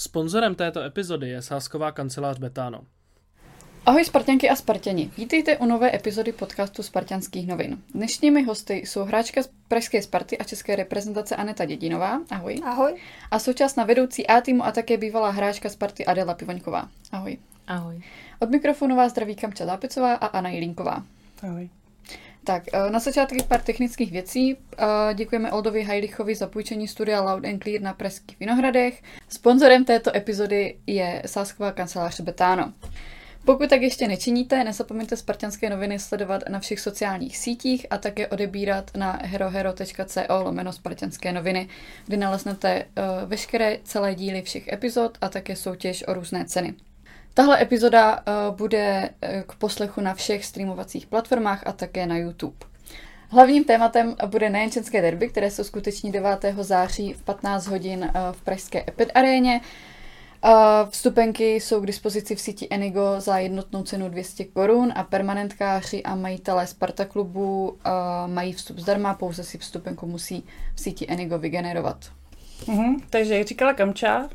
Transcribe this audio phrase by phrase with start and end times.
[0.00, 2.80] Sponzorem této epizody je sásková kancelář Betano.
[3.86, 7.78] Ahoj Spartanky a Spartěni, vítejte u nové epizody podcastu Spartanských novin.
[7.94, 12.60] Dnešními hosty jsou hráčka z Pražské Sparty a české reprezentace Aneta Dědinová, ahoj.
[12.64, 13.00] Ahoj.
[13.30, 17.38] A současná vedoucí A týmu a také bývalá hráčka Sparty Adela Pivoňková, ahoj.
[17.66, 18.02] Ahoj.
[18.38, 21.04] Od mikrofonu vás zdraví Kamča Zápecová a Anna Jilínková.
[21.42, 21.68] Ahoj.
[22.44, 24.56] Tak, eh, na začátek pár technických věcí.
[24.78, 29.02] Eh, děkujeme Oldovi Hajlichovi za půjčení studia Loud and Clear na Pražských Vinohradech.
[29.28, 32.72] Sponzorem této epizody je sásková kancelář Betano.
[33.44, 38.90] Pokud tak ještě nečiníte, nezapomeňte Spartanské noviny sledovat na všech sociálních sítích a také odebírat
[38.96, 41.68] na herohero.co lomeno Spartanské noviny,
[42.06, 46.74] kde naleznete uh, veškeré celé díly všech epizod a také soutěž o různé ceny.
[47.34, 52.56] Tahle epizoda uh, bude uh, k poslechu na všech streamovacích platformách a také na YouTube.
[53.28, 56.44] Hlavním tématem bude nejen české derby, které se uskuteční 9.
[56.60, 59.60] září v 15 hodin uh, v pražské Epid aréně,
[60.90, 66.14] Vstupenky jsou k dispozici v síti Enigo za jednotnou cenu 200 korun a permanentkáři a
[66.14, 67.78] majitelé Sparta klubu
[68.26, 70.44] mají vstup zdarma, pouze si vstupenku musí
[70.74, 72.19] v síti Enigo vygenerovat.
[72.66, 74.28] Uhum, takže, jak říkala Kamča,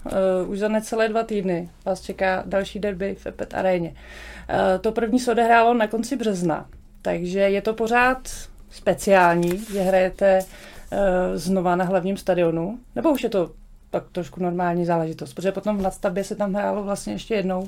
[0.43, 3.89] uh, už za necelé dva týdny vás čeká další derby v Epet aréně.
[3.89, 6.69] Uh, to první se odehrálo na konci března,
[7.01, 8.29] takže je to pořád
[8.69, 10.97] speciální, že hrajete uh,
[11.35, 13.51] znova na hlavním stadionu, nebo už je to
[13.89, 17.67] tak trošku normální záležitost, protože potom v nadstavbě se tam hrálo vlastně ještě jednou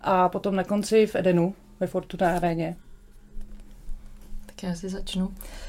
[0.00, 2.76] a potom na konci v Edenu ve Fortuna aréně.
[4.46, 5.32] Tak já si začnu.
[5.34, 5.67] Eh,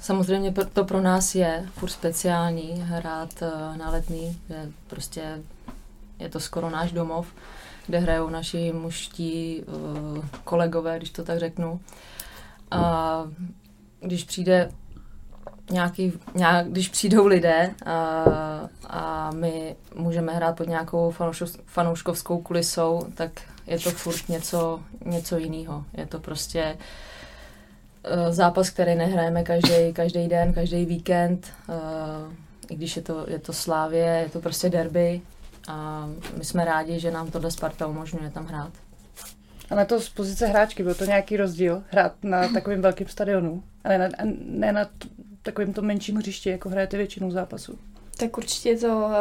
[0.00, 5.42] samozřejmě to pro nás je furt speciální hrát eh, na letný, že prostě
[6.18, 7.26] je to skoro náš domov,
[7.86, 11.80] kde hrajou naši muští eh, kolegové, když to tak řeknu.
[12.70, 13.24] A
[14.00, 14.70] když přijde
[15.70, 18.24] nějaký, nějak, když přijdou lidé a,
[18.86, 21.14] a my můžeme hrát pod nějakou
[21.66, 23.30] fanouškovskou kulisou, tak
[23.66, 25.84] je to furt něco, něco jiného.
[25.96, 27.05] Je to prostě uh,
[28.30, 32.32] zápas, který nehrajeme každý, každý den, každý víkend, uh,
[32.70, 35.20] i když je to, je to Slávě, je to prostě derby
[35.68, 36.08] a
[36.38, 38.72] my jsme rádi, že nám tohle Sparta umožňuje tam hrát.
[39.70, 43.62] A na to z pozice hráčky byl to nějaký rozdíl hrát na takovém velkém stadionu,
[43.84, 44.10] ale ne,
[44.44, 44.88] ne na
[45.42, 47.78] takovým to menším hřišti, jako hrajete většinou zápasů?
[48.16, 49.12] Tak určitě je to uh,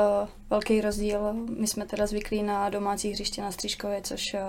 [0.50, 1.34] velký rozdíl.
[1.34, 4.40] My jsme teda zvyklí na domácí hřiště na Střížkově, což uh,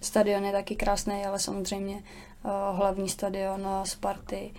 [0.00, 4.50] stadion je taky krásný, ale samozřejmě uh, hlavní stadion Sparty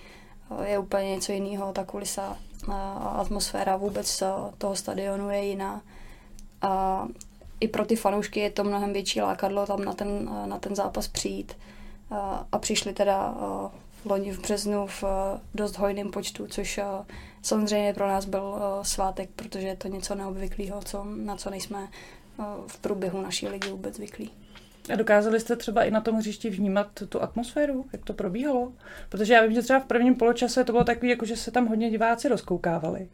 [0.64, 1.74] je úplně něco jiného.
[1.74, 2.38] Ta kulisa
[2.72, 4.24] a atmosféra vůbec
[4.58, 5.82] toho stadionu je jiná.
[6.62, 7.08] A
[7.60, 11.08] i pro ty fanoušky je to mnohem větší lákadlo tam na ten, na ten zápas
[11.08, 11.58] přijít.
[12.52, 13.72] A přišli teda uh,
[14.06, 16.84] loni v březnu v eh, dost hojném počtu, což eh,
[17.42, 21.88] samozřejmě pro nás byl eh, svátek, protože je to něco neobvyklého, co, na co nejsme
[22.68, 24.32] v průběhu naší ligy vůbec zvyklí.
[24.94, 28.74] A dokázali jste třeba i na tom hřišti vnímat tu atmosféru, jak to probíhalo?
[29.10, 31.68] Protože já vím, že třeba v prvním poločase to bylo takový, jako že se tam
[31.68, 33.08] hodně diváci rozkoukávali.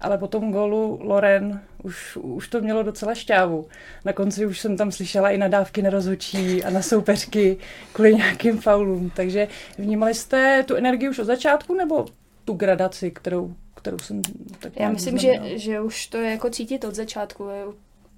[0.00, 3.68] Ale po tom golu Loren už, už to mělo docela šťávu.
[4.04, 7.58] Na konci už jsem tam slyšela i nadávky na rozhodčí a na soupeřky
[7.92, 9.10] kvůli nějakým faulům.
[9.16, 9.48] Takže
[9.78, 12.06] vnímali jste tu energii už od začátku nebo
[12.44, 14.22] tu gradaci, kterou, kterou jsem
[14.58, 17.44] tak Já myslím, že, že už to je jako cítit od začátku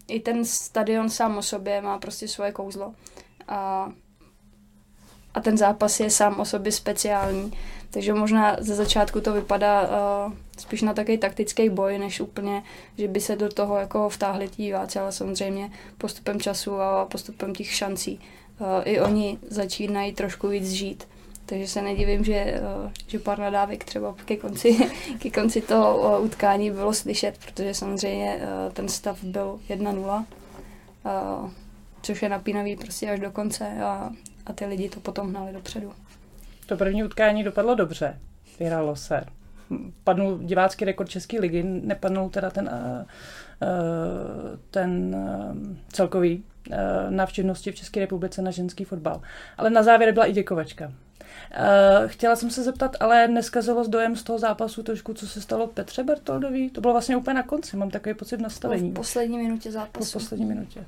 [0.09, 2.95] i ten stadion sám o sobě má prostě svoje kouzlo.
[3.49, 3.93] A,
[5.34, 7.53] a ten zápas je sám o sobě speciální.
[7.91, 12.62] Takže možná ze začátku to vypadá uh, spíš na takový taktický boj, než úplně,
[12.99, 17.55] že by se do toho jako vtáhli ti diváci, ale samozřejmě postupem času a postupem
[17.55, 18.21] těch šancí
[18.61, 21.09] uh, i oni začínají trošku víc žít.
[21.47, 22.60] Takže se nedivím, že, eh,
[23.06, 24.78] že pár nadávek třeba ke konci,
[25.19, 30.25] ke konci toho eh, utkání bylo slyšet, protože samozřejmě eh, ten stav byl 1-0,
[32.03, 34.10] což je napínavý prostě až do konce a,
[34.47, 35.92] a ty lidi to potom hnali dopředu.
[36.66, 38.19] To první utkání dopadlo dobře,
[38.59, 39.24] vyhrálo se.
[40.04, 42.70] Padnul divácký rekord České ligy, nepadnul teda ten,
[44.70, 45.16] ten
[45.92, 46.45] celkový
[47.10, 49.21] návštěvnosti v České republice na ženský fotbal.
[49.59, 50.92] Ale na závěr byla i děkovačka.
[51.50, 55.66] Uh, chtěla jsem se zeptat, ale neskazilo dojem z toho zápasu trošku, co se stalo
[55.66, 56.71] Petře Bertoldový?
[56.71, 58.91] To bylo vlastně úplně na konci, mám takový pocit nastavení.
[58.91, 60.10] V poslední minutě zápasu.
[60.10, 60.86] V poslední minutě.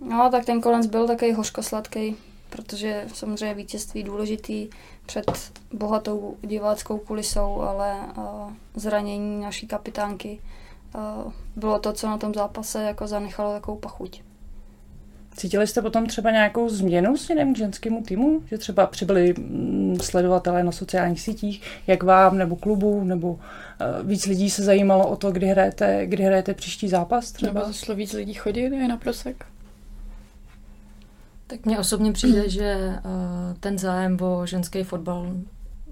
[0.00, 2.16] No, tak ten konec byl takový hořkosladký,
[2.50, 4.68] protože samozřejmě vítězství důležitý
[5.06, 5.30] před
[5.72, 10.40] bohatou diváckou kulisou, ale uh, zranění naší kapitánky
[10.94, 14.22] uh, bylo to, co na tom zápase jako zanechalo takovou pachuť.
[15.36, 18.42] Cítili jste potom třeba nějakou změnu směrem k ženskému týmu?
[18.46, 23.38] Že třeba přibyli mm, sledovatelé na sociálních sítích, jak vám, nebo klubu, nebo uh,
[24.08, 27.52] víc lidí se zajímalo o to, kdy hrajete, kdy hrajete příští zápas třeba?
[27.52, 29.46] Nebo zašlo víc lidí chodit na prosek?
[31.46, 35.32] Tak mně osobně přijde, že uh, ten zájem o ženský fotbal,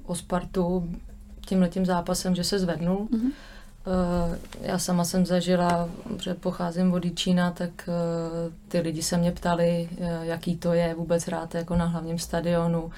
[0.05, 0.90] o Spartu
[1.47, 3.08] tímhletím zápasem, že se zvednul.
[3.11, 3.31] Mm-hmm.
[3.86, 5.88] Uh, já sama jsem zažila,
[6.22, 10.94] že pocházím od Čína, tak uh, ty lidi se mě ptali, uh, jaký to je
[10.94, 12.90] vůbec hrát jako na hlavním stadionu,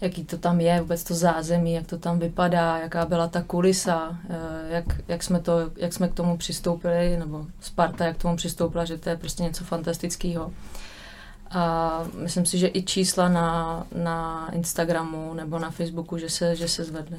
[0.00, 4.18] jaký to tam je, vůbec to zázemí, jak to tam vypadá, jaká byla ta kulisa,
[4.68, 8.84] jak, jak, jsme to, jak jsme k tomu přistoupili, nebo Sparta jak k tomu přistoupila,
[8.84, 10.52] že to je prostě něco fantastického.
[11.50, 16.68] A myslím si, že i čísla na, na Instagramu nebo na Facebooku, že se, že
[16.68, 17.16] se zvedne.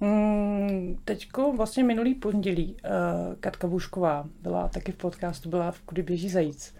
[0.00, 6.02] Mm, teďko vlastně minulý pondělí uh, Katka Vůšková byla taky v podcastu, byla v Kudy
[6.02, 6.74] běží zajíc.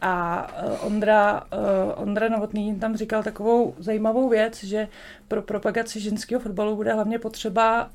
[0.00, 4.88] A uh, Ondra, uh, Ondra Novotný tam říkal takovou zajímavou věc, že
[5.28, 7.90] pro propagaci ženského fotbalu bude hlavně potřeba,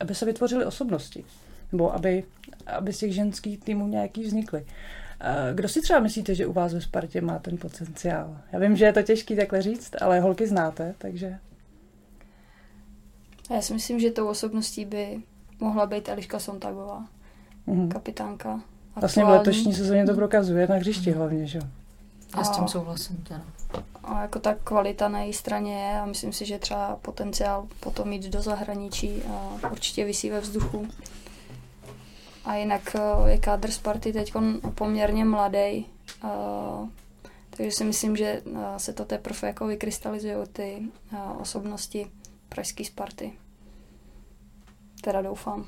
[0.00, 1.24] aby se vytvořily osobnosti.
[1.72, 2.24] Nebo aby,
[2.66, 4.66] aby z těch ženských týmů nějaký vznikly.
[5.54, 8.36] Kdo si třeba myslíte, že u vás ve Spartě má ten potenciál?
[8.52, 11.38] Já vím, že je to těžký takhle říct, ale holky znáte, takže...
[13.50, 15.22] Já si myslím, že tou osobností by
[15.60, 17.06] mohla být Eliška Sontagová,
[17.68, 17.88] mm-hmm.
[17.88, 18.50] kapitánka.
[18.50, 19.00] Aktuální.
[19.00, 21.60] Vlastně v letošní sezóně to prokazuje na hřišti hlavně, že?
[22.36, 23.24] Já s tím souhlasím.
[23.28, 23.42] Teda.
[24.04, 28.12] A jako ta kvalita na její straně je a myslím si, že třeba potenciál potom
[28.12, 30.88] jít do zahraničí a určitě vysí ve vzduchu.
[32.44, 34.32] A jinak eh, je kádr Sparty teď
[34.74, 35.86] poměrně mladý,
[37.50, 40.82] takže si myslím, že eh, se to teprve jako vykrystalizují ty
[41.40, 42.10] osobnosti
[42.48, 43.32] pražský Sparty.
[45.00, 45.66] Teda doufám.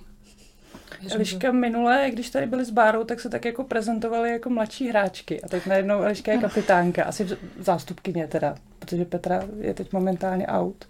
[1.11, 5.43] Eliška minule, když tady byli s Bárou, tak se tak jako prezentovali jako mladší hráčky.
[5.43, 7.29] A teď najednou Eliška je kapitánka, asi
[7.59, 10.89] zástupkyně teda, protože Petra je teď momentálně out.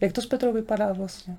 [0.00, 1.36] Jak to s Petrou vypadá vlastně?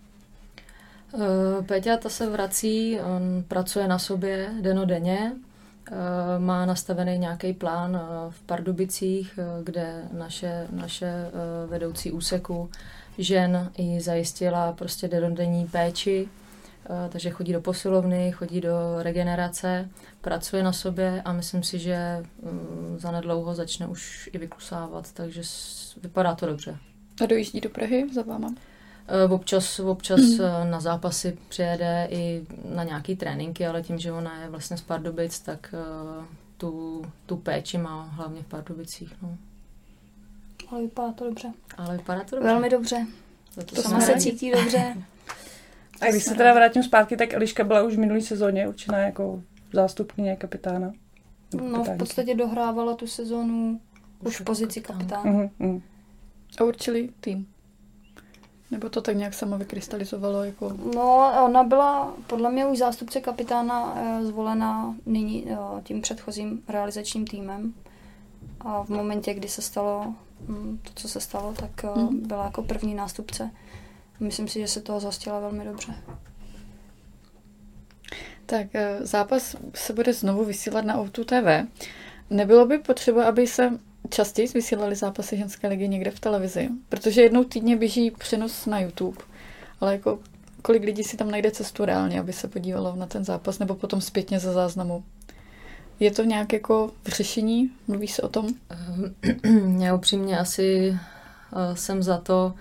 [1.12, 5.98] Uh, Peťa ta se vrací, on pracuje na sobě denodenně, uh,
[6.38, 11.12] má nastavený nějaký plán uh, v Pardubicích, kde naše, naše
[11.68, 12.70] vedoucí úseku
[13.20, 16.28] žen i zajistila prostě denodenní péči,
[16.86, 19.90] eh, takže chodí do posilovny, chodí do regenerace,
[20.22, 25.42] pracuje na sobě a myslím si, že mm, za nedlouho začne už i vyklusávat, takže
[26.02, 26.78] vypadá to dobře.
[27.24, 28.54] A dojíždí do Prahy za váma?
[29.08, 30.72] Eh, občas, občas mm.
[30.72, 35.40] na zápasy přijede i na nějaký tréninky, ale tím, že ona je vlastně z Pardubic,
[35.40, 35.76] tak
[36.58, 39.16] tu, tu péči má hlavně v Pardubicích.
[39.22, 39.38] No.
[40.72, 41.54] Ale vypadá to dobře.
[41.78, 42.50] Ale vypadá to dobře.
[42.50, 43.08] Velmi dobře.
[43.56, 44.96] To, to sama se cítí dobře.
[46.02, 49.44] A když se teda vrátím zpátky, tak Eliška byla už v minulý sezóně určená jako
[49.74, 50.92] zástupkyně kapitána.
[51.54, 53.82] No, v podstatě dohrávala tu sezónu
[54.20, 55.24] už v pozici kapitána.
[55.24, 55.82] Uh-huh, uh-huh.
[56.60, 57.48] A určili tým?
[58.72, 60.44] Nebo to tak nějak samo vykrystalizovalo?
[60.44, 60.74] Jako...
[60.96, 67.28] No, ona byla podle mě už zástupce kapitána eh, zvolena nyní eh, tím předchozím realizačním
[67.28, 67.74] týmem.
[68.60, 70.14] A v momentě, kdy se stalo
[70.84, 72.28] to, co se stalo, tak mm.
[72.28, 73.52] byla jako první nástupce.
[74.20, 75.96] Myslím si, že se toho zastila velmi dobře.
[78.46, 81.68] Tak eh, zápas se bude znovu vysílat na Outu TV.
[82.30, 86.70] Nebylo by potřeba, aby se častěji vysílali zápasy ženské ligy někde v televizi?
[86.90, 89.18] Protože jednou týdně běží přenos na YouTube.
[89.82, 90.20] Ale jako
[90.62, 94.02] kolik lidí si tam najde cestu reálně, aby se podívalo na ten zápas, nebo potom
[94.02, 95.04] zpětně za záznamu?
[96.00, 97.72] Je to nějak jako v řešení?
[97.88, 98.48] Mluví se o tom?
[99.80, 102.54] Já upřímně asi uh, jsem za to,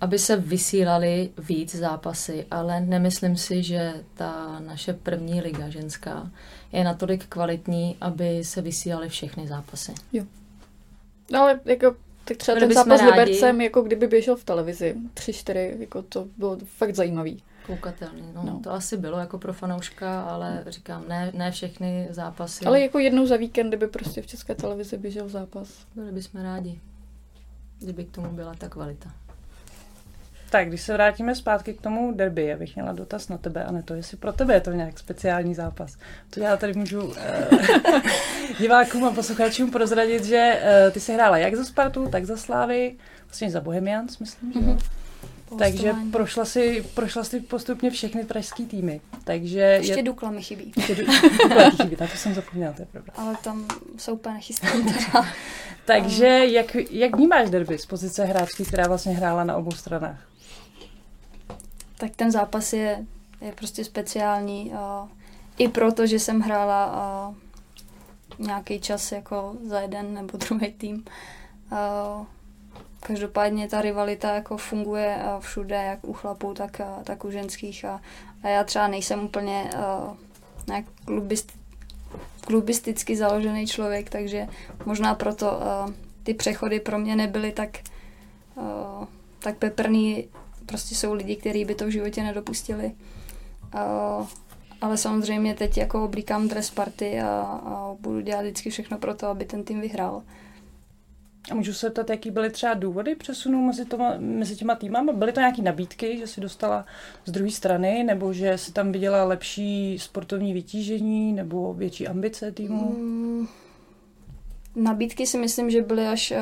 [0.00, 6.30] aby se vysílali víc zápasy, ale nemyslím si, že ta naše první liga ženská
[6.72, 9.94] je natolik kvalitní, aby se vysílaly všechny zápasy.
[10.12, 10.24] Jo.
[11.30, 14.94] No ale jako tak třeba Byli ten zápas s Libercem, jako kdyby běžel v televizi,
[15.14, 17.42] tři, čtyři, jako to bylo fakt zajímavý.
[17.66, 18.60] Koukatelný, no, no.
[18.64, 22.64] To asi bylo jako pro fanouška, ale říkám, ne, ne všechny zápasy.
[22.64, 25.68] Ale jako jednou za víkend, kdyby prostě v České televizi běžel zápas.
[25.94, 26.80] Byli bychom rádi,
[27.78, 29.10] kdyby k tomu byla ta kvalita.
[30.50, 33.72] Tak, když se vrátíme zpátky k tomu derby, já bych měla dotaz na tebe, a
[33.72, 35.96] ne to, jestli pro tebe je to nějak speciální zápas.
[36.30, 37.14] To já tady můžu uh,
[38.58, 42.96] divákům a posluchačům prozradit, že uh, ty se hrála jak za Spartu, tak za Slávy,
[43.26, 44.76] vlastně za Bohemians, myslím, mm-hmm.
[44.78, 44.99] že
[45.58, 49.00] takže prošla si, prošla si postupně všechny pražský týmy.
[49.24, 50.02] Takže Ještě je...
[50.02, 50.72] Dukla mi chybí.
[50.76, 53.12] Ještě Dukla chybí, na to jsem zapomněla, to je pravda.
[53.16, 53.66] Ale tam
[53.96, 54.98] jsou úplně nachystané
[55.84, 60.26] Takže jak, jak vnímáš derby z pozice hráčky, která vlastně hrála na obou stranách?
[61.96, 63.06] Tak ten zápas je,
[63.40, 64.72] je prostě speciální.
[64.72, 65.08] A
[65.58, 67.34] I proto, že jsem hrála a
[68.38, 71.04] nějaký čas jako za jeden nebo druhý tým.
[71.72, 72.26] Uh,
[73.00, 78.00] každopádně ta rivalita jako funguje všude, jak u chlapů, tak, tak u ženských a,
[78.42, 80.16] a já třeba nejsem úplně uh,
[81.04, 81.52] klubist,
[82.46, 84.48] klubisticky založený člověk, takže
[84.84, 85.92] možná proto uh,
[86.22, 87.78] ty přechody pro mě nebyly tak,
[88.54, 89.04] uh,
[89.38, 90.28] tak peprný.
[90.66, 92.92] Prostě jsou lidi, kteří by to v životě nedopustili.
[93.74, 94.26] Uh,
[94.80, 97.28] ale samozřejmě teď jako oblíkám dres party a,
[97.64, 100.22] a budu dělat vždycky všechno pro to, aby ten tým vyhrál.
[101.50, 105.12] A můžu se ptat, jaký byly třeba důvody přesunu mezi, toma, mezi těma týmama?
[105.12, 106.86] Byly to nějaké nabídky, že si dostala
[107.24, 112.94] z druhé strany, nebo že si tam viděla lepší sportovní vytížení, nebo větší ambice týmu?
[112.98, 113.48] Mm,
[114.76, 116.40] nabídky si myslím, že byly až, eh,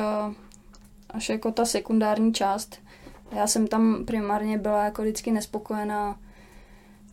[1.09, 2.79] až jako ta sekundární část.
[3.35, 6.19] Já jsem tam primárně byla jako vždycky nespokojená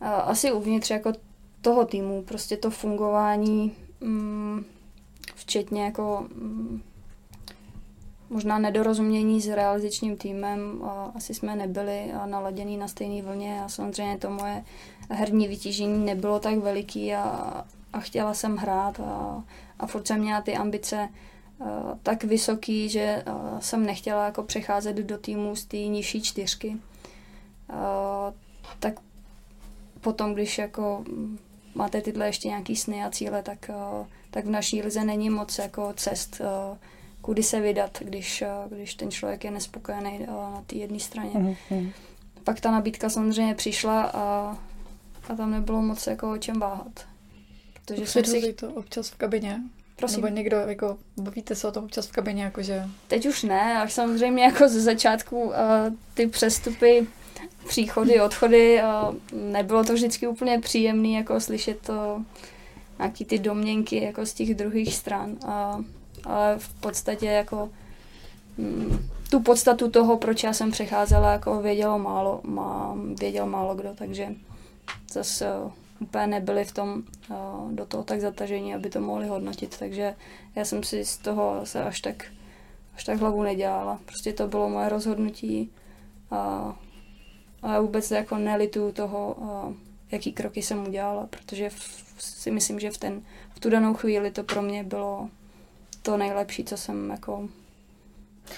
[0.01, 1.13] asi uvnitř jako
[1.61, 4.65] toho týmu, prostě to fungování, mm,
[5.35, 6.81] včetně jako mm,
[8.29, 10.83] možná nedorozumění s realizačním týmem.
[11.15, 14.63] Asi jsme nebyli naladění na stejné vlně a samozřejmě to moje
[15.09, 17.23] herní vytížení nebylo tak veliký a,
[17.93, 19.43] a chtěla jsem hrát a,
[19.79, 21.09] a furt jsem měla ty ambice
[22.03, 23.23] tak vysoký, že
[23.59, 26.77] jsem nechtěla jako přecházet do týmu z té nižší čtyřky.
[28.79, 28.99] Tak
[30.01, 31.03] potom, když jako
[31.75, 33.71] máte tyhle ještě nějaký sny a cíle, tak,
[34.31, 36.41] tak v naší lize není moc jako cest
[37.27, 41.31] kudy se vydat, když, eh, když ten člověk je nespokojený eh, na té jedné straně.
[41.33, 41.91] Mm-hmm.
[42.43, 44.57] Pak ta nabídka samozřejmě přišla a,
[45.29, 47.05] a tam nebylo moc jako o čem váhat.
[47.73, 48.53] Protože jsem si...
[48.53, 49.61] to občas v kabině?
[49.95, 50.21] Prosím.
[50.21, 52.83] Nebo někdo, jako, bavíte se o tom občas v kabině, jakože...
[53.07, 55.53] Teď už ne, až samozřejmě jako ze začátku uh,
[56.13, 57.07] ty přestupy,
[57.67, 59.15] příchody, odchody, uh,
[59.51, 62.23] nebylo to vždycky úplně příjemné jako slyšet to,
[62.99, 65.37] nějaký ty domněnky jako z těch druhých stran.
[65.43, 65.85] Uh,
[66.23, 67.69] ale v podstatě jako
[68.57, 73.89] mm, tu podstatu toho, proč já jsem přecházela, jako vědělo málo, má, věděl málo kdo,
[73.95, 74.27] takže
[75.11, 75.45] zase
[75.99, 80.15] úplně nebyli v tom uh, do toho tak zatažení, aby to mohli hodnotit, takže
[80.55, 82.25] já jsem si z toho se až tak,
[82.95, 83.99] až tak hlavu nedělala.
[84.05, 85.71] Prostě to bylo moje rozhodnutí
[86.31, 86.75] a,
[87.61, 89.73] a já vůbec jako nelituju toho, uh,
[90.11, 93.21] jaký kroky jsem udělala, protože v, si myslím, že v, ten,
[93.55, 95.29] v tu danou chvíli to pro mě bylo
[96.11, 97.49] to nejlepší, co jsem jako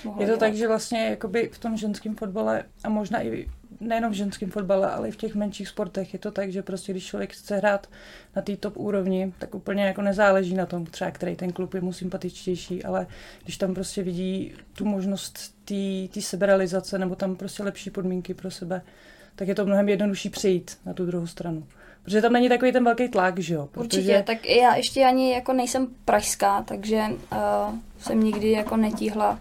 [0.03, 0.39] mohla Je to dělat.
[0.39, 4.91] tak, že vlastně jakoby v tom ženském fotbale a možná i nejenom v ženském fotbale,
[4.91, 7.88] ale i v těch menších sportech je to tak, že prostě když člověk chce hrát
[8.36, 11.82] na té top úrovni, tak úplně jako nezáleží na tom, třeba který ten klub je
[11.82, 13.08] mu sympatičtější, ale
[13.44, 15.56] když tam prostě vidí tu možnost
[16.13, 18.82] té seberalizace nebo tam prostě lepší podmínky pro sebe,
[19.39, 21.63] tak je to mnohem jednodušší přejít na tu druhou stranu.
[22.03, 23.69] Protože tam není takový ten velký tlak, že jo?
[23.72, 24.00] Protože...
[24.00, 29.39] Určitě, tak já ještě ani jako nejsem pražská, takže uh, jsem nikdy jako netíhla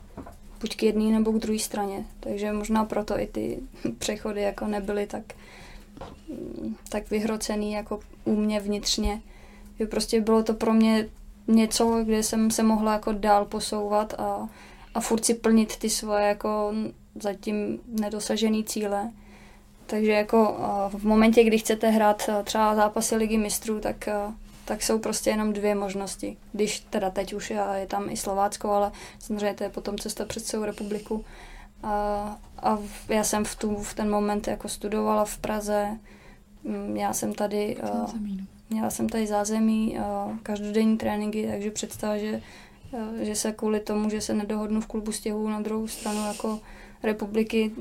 [0.61, 2.05] buď k jedné nebo k druhé straně.
[2.21, 3.59] Takže možná proto i ty
[3.99, 5.23] přechody jako nebyly tak,
[6.89, 9.21] tak vyhrocený jako u mě vnitřně.
[9.79, 11.09] Že prostě bylo to pro mě
[11.49, 14.49] něco, kde jsem se mohla jako dál posouvat a,
[14.95, 16.75] a furt si plnit ty svoje jako
[17.21, 19.11] zatím nedosažené cíle.
[19.91, 20.57] Takže jako
[20.89, 24.09] v momentě, kdy chcete hrát třeba zápasy ligy mistrů, tak,
[24.65, 26.37] tak jsou prostě jenom dvě možnosti.
[26.53, 30.45] Když teda teď už je tam i Slovácko, ale samozřejmě to je potom cesta před
[30.45, 31.25] celou republiku.
[31.83, 31.93] A,
[32.63, 32.79] a
[33.09, 35.99] já jsem v, tu, v ten moment jako studovala v Praze,
[36.65, 38.47] mm, já jsem tady, Zázemí, no.
[38.71, 39.99] měla jsem tady zázemí,
[40.43, 42.43] každodenní tréninky, takže představa, že,
[43.21, 46.61] že se kvůli tomu, že se nedohodnu v klubu stěhu na druhou stranu jako
[47.03, 47.73] republiky,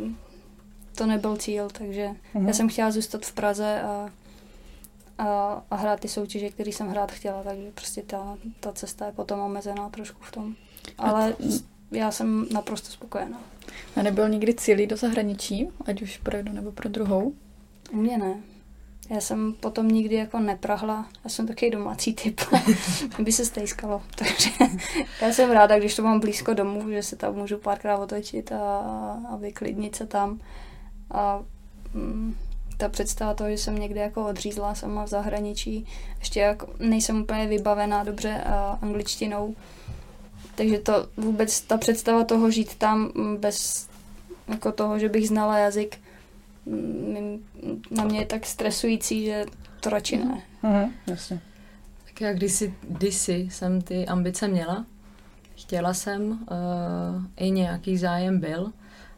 [0.97, 2.17] to nebyl cíl, takže uh-huh.
[2.33, 2.53] já mhm.
[2.53, 4.09] jsem chtěla zůstat v Praze a,
[5.17, 9.11] a, a hrát ty soutěže, které jsem hrát chtěla, takže prostě ta, ta cesta je
[9.11, 10.55] potom omezená trošku v tom.
[10.97, 11.35] Ale
[11.91, 13.41] já jsem naprosto spokojená.
[13.95, 17.33] A nebyl nikdy cílí do zahraničí, ať už pro jednu nebo pro druhou?
[17.91, 18.35] U mě ne.
[19.09, 21.09] Já jsem potom nikdy jako neprahla.
[21.23, 22.41] Já jsem takový domácí typ.
[23.19, 24.01] by se stejskalo.
[24.15, 24.49] Takže
[25.21, 28.79] já jsem ráda, když to mám blízko domů, že se tam můžu párkrát otočit a,
[29.29, 30.39] a vyklidnit se tam.
[31.11, 31.39] A
[31.93, 32.35] mm,
[32.77, 35.85] ta představa toho, že jsem někde jako odřízla sama v zahraničí,
[36.19, 39.55] ještě jako nejsem úplně vybavená dobře uh, angličtinou,
[40.55, 43.87] takže to vůbec ta představa toho žít tam mm, bez
[44.47, 45.99] jako toho, že bych znala jazyk,
[46.65, 47.45] mm,
[47.91, 49.45] na mě je tak stresující, že
[49.79, 50.41] to radši ne.
[50.63, 51.41] Mhm, jasně.
[52.05, 54.85] Tak já kdysi, kdysi jsem ty ambice měla,
[55.55, 56.37] chtěla jsem, uh,
[57.37, 58.71] i nějaký zájem byl,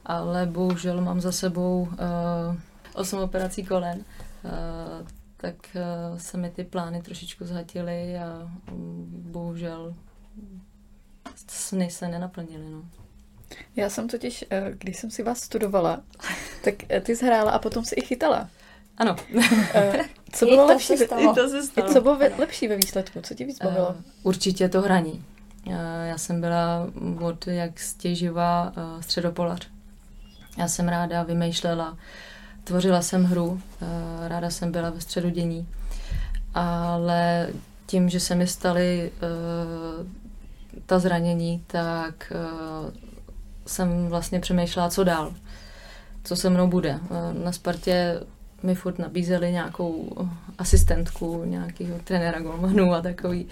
[0.10, 2.56] ale bohužel mám za sebou uh,
[2.94, 3.98] osm operací kolen,
[4.44, 9.96] uh, tak uh, se mi ty plány trošičku zhatily a um, bohužel
[11.48, 12.70] sny se nenaplnily.
[12.72, 12.84] No.
[13.76, 16.02] Já jsem totiž, eh, když jsem si vás studovala,
[16.64, 18.50] tak eh, ty jsi hrála a potom si i chytala.
[18.98, 19.16] Ano.
[19.74, 20.00] Eh,
[20.32, 20.88] Co bylo to lepší?
[20.88, 21.32] se ve- stalo.
[21.32, 21.94] I to se stalo.
[21.94, 23.22] Co bylo ve- lepší ve výsledku?
[23.22, 23.96] Co tě víc bavilo?
[24.24, 25.26] Určitě to hraní.
[26.06, 26.88] Já jsem byla
[27.22, 29.70] od jak stěživa středopolař.
[30.58, 31.98] Já jsem ráda vymýšlela,
[32.64, 33.60] tvořila jsem hru, uh,
[34.28, 35.68] ráda jsem byla ve středodění,
[36.54, 37.50] ale
[37.86, 40.08] tím, že se mi staly uh,
[40.86, 42.90] ta zranění, tak uh,
[43.66, 45.34] jsem vlastně přemýšlela, co dál,
[46.24, 47.00] co se mnou bude.
[47.44, 48.20] Na Spartě
[48.64, 50.18] mi furt nabízeli nějakou
[50.58, 53.48] asistentku, nějakého trenéra golmanů a takový.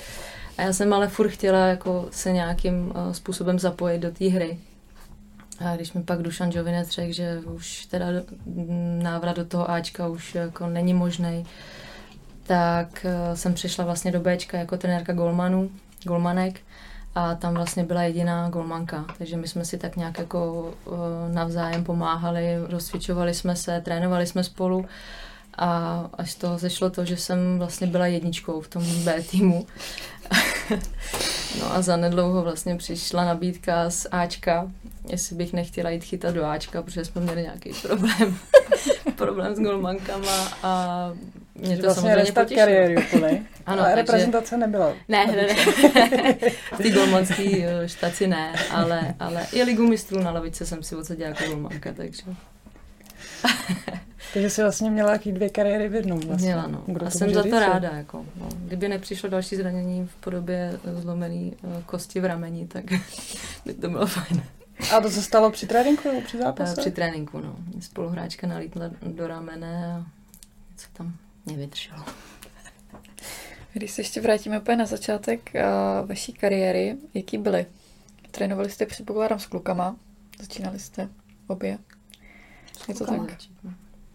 [0.58, 4.58] A já jsem ale furt chtěla jako se nějakým způsobem zapojit do té hry.
[5.60, 8.06] A když mi pak Dušan Jovinec řekl, že už teda
[9.02, 11.46] návrat do toho Ačka už jako není možný,
[12.44, 15.70] tak uh, jsem přišla vlastně do Bčka jako trenérka golmanů,
[16.04, 16.60] golmanek
[17.16, 20.96] a tam vlastně byla jediná golmanka, takže my jsme si tak nějak jako uh,
[21.32, 24.86] navzájem pomáhali, rozcvičovali jsme se, trénovali jsme spolu
[25.58, 29.68] a až z toho zešlo to, že jsem vlastně byla jedničkou v tom B týmu.
[31.60, 34.72] no a zanedlouho vlastně přišla nabídka z Ačka,
[35.10, 38.38] jestli bych nechtěla jít chytat do Ačka, protože jsme měli nějaký problém,
[39.16, 41.12] problém s golmankama a
[41.56, 42.60] mě Že to vlastně samozřejmě potěšilo.
[42.60, 43.44] kariéry úplně.
[43.66, 44.94] Ano, Ale takže- reprezentace nebyla.
[45.08, 45.54] Ne, ne, ne.
[46.74, 50.96] V té golmanské eh, štaci ne, ale, ale i ligu mistrů na lavice jsem si
[50.96, 52.22] odsadila jako golmanka, takže
[54.34, 56.48] Takže jsi vlastně měla jaký dvě kariéry v jednom vlastně.
[56.48, 56.84] měla, no.
[56.86, 58.26] Kdo A to jsem za to říct, ráda, jako.
[58.40, 58.50] No.
[58.58, 62.86] Kdyby nepřišlo další zranění v podobě eh, zlomený eh, kosti v rameni, tak
[63.66, 64.44] by to bylo fajn.
[64.96, 66.82] A to se stalo při tréninku nebo při Eh, zápase?
[66.82, 67.56] Při tréninku, no.
[67.80, 70.06] Spoluhráčka nalítla do ramene a
[70.72, 71.14] něco tam
[71.46, 72.04] nevydrželo.
[73.74, 77.66] Když se ještě vrátíme úplně na začátek uh, vaší kariéry, jaký byly?
[78.32, 79.96] Trénovali jste předpokládám s klukama,
[80.40, 81.10] začínali jste
[81.48, 81.78] obě.
[82.88, 83.38] Je to tak?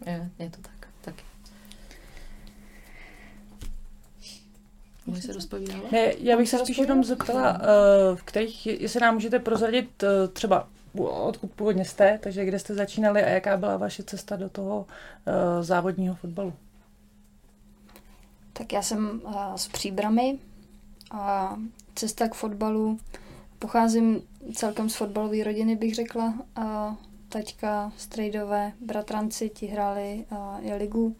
[0.07, 1.23] Je, je to tak, taky.
[5.21, 5.93] Se rozpovídávat?
[5.93, 10.09] Ne, já bych se spíš jenom zeptala, uh, v kterých, jestli nám můžete prozradit uh,
[10.33, 10.69] třeba
[11.01, 15.63] odkud původně jste, takže kde jste začínali a jaká byla vaše cesta do toho uh,
[15.63, 16.53] závodního fotbalu.
[18.53, 19.23] Tak já jsem
[19.57, 20.39] z Příbramy
[21.11, 21.57] a
[21.95, 22.99] cesta k fotbalu.
[23.59, 24.23] Pocházím
[24.55, 26.35] celkem z fotbalové rodiny, bych řekla.
[26.57, 26.97] A
[27.33, 31.17] taťka, strejdové, bratranci, ti hráli uh, ligu.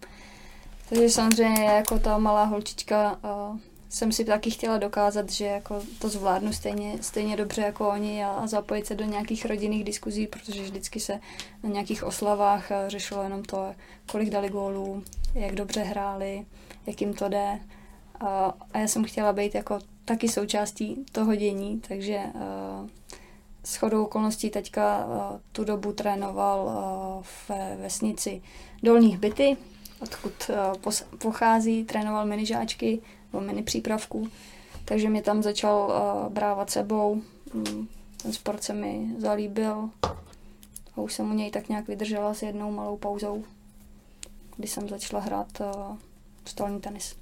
[0.89, 6.09] Takže samozřejmě jako ta malá holčička uh, jsem si taky chtěla dokázat, že jako to
[6.09, 10.63] zvládnu stejně, stejně dobře jako oni a, a zapojit se do nějakých rodinných diskuzí, protože
[10.63, 11.21] vždycky se
[11.63, 13.75] na nějakých oslavách řešilo jenom to,
[14.11, 15.03] kolik dali gólů,
[15.35, 16.47] jak dobře hráli,
[16.87, 17.61] jak jim to jde.
[18.21, 22.89] A, a já jsem chtěla být jako taky součástí toho dění, takže uh,
[23.65, 28.43] s chodou okolností teďka uh, tu dobu trénoval uh, ve vesnici
[28.83, 29.57] Dolních byty,
[30.01, 30.51] odkud
[30.83, 33.01] pos- pochází, trénoval minižáčky
[33.33, 34.29] nebo mini přípravku,
[34.85, 35.93] takže mě tam začal
[36.29, 37.23] brávat sebou.
[37.55, 37.89] Mm,
[38.23, 39.91] ten sport se mi zalíbil
[40.97, 43.45] a už jsem u něj tak nějak vydržela s jednou malou pauzou,
[44.57, 45.63] kdy jsem začala hrát
[46.45, 47.17] stolní tenis.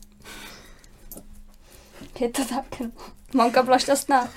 [2.21, 2.91] Je to tak, no.
[3.35, 4.29] Mamka byla šťastná,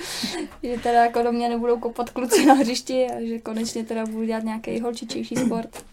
[0.63, 4.23] že teda jako do mě nebudou kopat kluci na hřišti a že konečně teda budu
[4.23, 5.85] dělat nějaký holčičejší sport.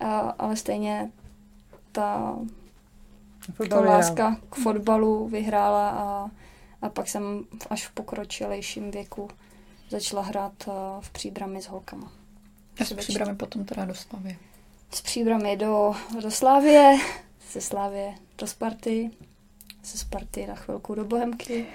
[0.00, 1.10] A, ale stejně
[1.92, 2.38] ta,
[3.68, 6.30] ta láska k fotbalu vyhrála a,
[6.82, 9.28] a pak jsem až v pokročilejším věku
[9.90, 12.12] začala hrát a, v příbrami s holkama.
[12.80, 14.38] A s příbramy potom teda do Slavy.
[14.90, 16.98] Z příbramy do, do Slávie,
[17.52, 19.10] ze Slávie do Sparty,
[19.84, 21.66] ze Sparty na chvilku do Bohemky,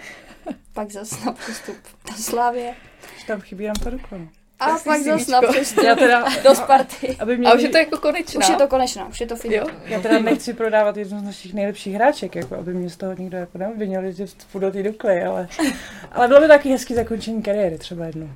[0.73, 1.75] pak zase na přestup
[2.07, 2.75] do Slávě
[3.19, 4.29] Že tam chybí nám to dokladu.
[4.59, 7.17] a Krásný pak zase na přestup Já teda, do Sparty.
[7.19, 8.39] aby mě A už je to jako konečná.
[8.39, 9.39] Už je to konečná, už je to Jo.
[9.39, 9.67] finito.
[9.85, 13.37] Já teda nechci prodávat jednu z našich nejlepších hráček, jako aby mě z toho nikdo
[13.37, 15.47] jako neobvinil, že půjdu do té Dukly, ale,
[16.11, 18.29] ale bylo by taky hezký zakončení kariéry třeba jednou.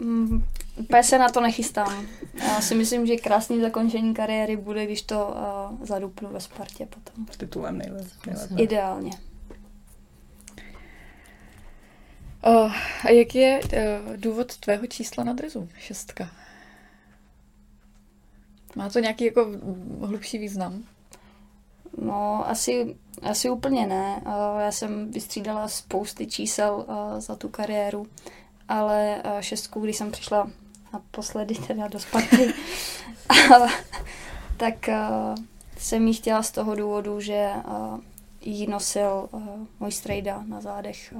[0.00, 0.42] Mm,
[0.76, 2.06] úplně se na to nechystám.
[2.48, 5.34] Já si myslím, že krásný zakončení kariéry bude, když to
[5.78, 7.26] uh, zadupnu ve Spartě potom.
[7.30, 8.06] S titulem nejlépe.
[8.56, 9.10] Ideálně.
[12.46, 12.72] Uh,
[13.04, 15.68] a jaký je uh, důvod tvého čísla na drezu?
[15.78, 16.30] Šestka.
[18.76, 19.46] Má to nějaký jako
[20.00, 20.84] hlubší význam?
[22.02, 24.22] No, asi, asi úplně ne.
[24.26, 26.86] Uh, já jsem vystřídala spousty čísel
[27.18, 28.06] za tu kariéru,
[28.68, 30.50] ale šestku, když jsem přišla
[30.92, 32.54] naposledy teda do Sparty,
[34.56, 34.88] tak
[35.78, 37.50] jsem jí chtěla z toho důvodu, že
[38.40, 39.28] jí nosil
[39.80, 41.14] můj strejda na zádech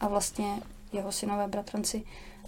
[0.00, 0.46] a vlastně
[0.92, 2.02] jeho synové bratranci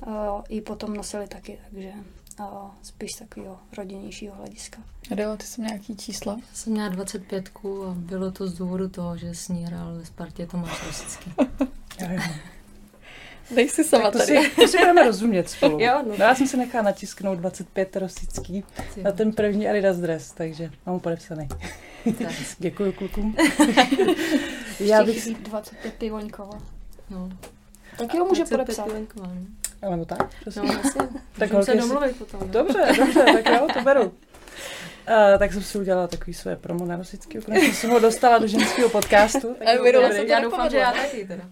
[0.07, 0.15] uh,
[0.49, 1.93] ji potom nosili taky, takže
[2.41, 2.47] uh,
[2.83, 4.79] spíš z takového rodinnějšího hlediska.
[5.13, 6.33] Adela, ty jsi nějaký čísla?
[6.33, 10.05] Já jsem měla 25 a bylo to z důvodu toho, že s ní hrál ve
[10.05, 11.33] Spartě Tomáš Rosický.
[12.01, 12.21] Jo, jo.
[13.55, 14.45] Dej si sama Tak to tady.
[14.45, 15.79] si, to si budeme rozumět spolu.
[15.81, 16.09] Jo, no.
[16.19, 16.25] no.
[16.25, 20.95] já jsem si nechala natisknout 25 rosický Ty na ten první Adidas dres, takže mám
[20.95, 21.49] ho podepsaný.
[22.59, 23.37] Děkuji klukům.
[24.81, 25.35] já bych si...
[25.35, 26.76] 25 pivoňkova.
[27.11, 27.29] No.
[27.99, 28.85] Taky ho může 25 podepsat.
[28.85, 29.27] Pivoňková,
[29.83, 29.91] no.
[29.91, 30.31] Nebo tak?
[30.43, 30.63] Prosím.
[30.67, 31.01] No, jasně.
[31.39, 32.41] Tak Můžeme holky se si- domluvit potom.
[32.41, 32.47] no.
[32.47, 34.03] Dobře, dobře, tak jo, to beru.
[34.03, 34.13] Uh,
[35.39, 38.89] tak jsem si udělala takový své promo na Rosický, konečně jsem ho dostala do ženského
[38.89, 39.55] podcastu.
[39.59, 41.45] tak Ale jo, minule se to Já doufám, že já taky teda.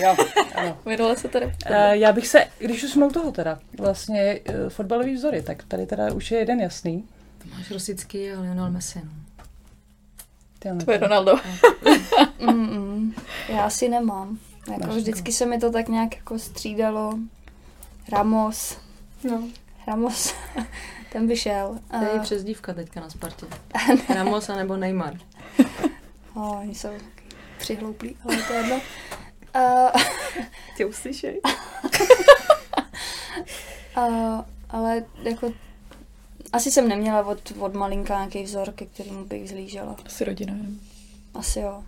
[0.00, 0.16] Jo,
[0.54, 0.78] ano.
[0.86, 1.46] Minule se tady.
[1.46, 1.52] Uh,
[1.90, 5.86] já bych se, když už jsme u toho teda, vlastně uh, fotbalový vzory, tak tady
[5.86, 7.08] teda už je jeden jasný.
[7.42, 9.00] Tomáš Rosický a Lionel Messi.
[9.04, 9.10] No.
[10.58, 11.32] Ty, ano, To je Ronaldo.
[12.40, 13.12] Mm-mm.
[13.48, 14.38] Já asi nemám.
[14.70, 17.18] Jako Máš vždycky se mi to tak nějak jako střídalo.
[18.08, 18.78] Ramos.
[19.24, 19.48] no.
[19.86, 20.34] Ramos,
[21.12, 21.78] ten by šel.
[21.90, 23.46] To je Uh, přezdívka teďka na Spartě.
[24.14, 25.14] Ramos a nebo Neymar.
[26.34, 28.80] oh, oni jsou taky přihlouplí, ale to je jedno.
[29.56, 30.02] Uh,
[30.76, 31.40] Tě uslyšej.
[33.96, 35.52] uh, ale jako
[36.52, 39.96] asi jsem neměla od, od malinka nějaký vzor, ke kterému bych zlížela.
[40.06, 40.54] Asi rodina.
[41.34, 41.84] Asi jo.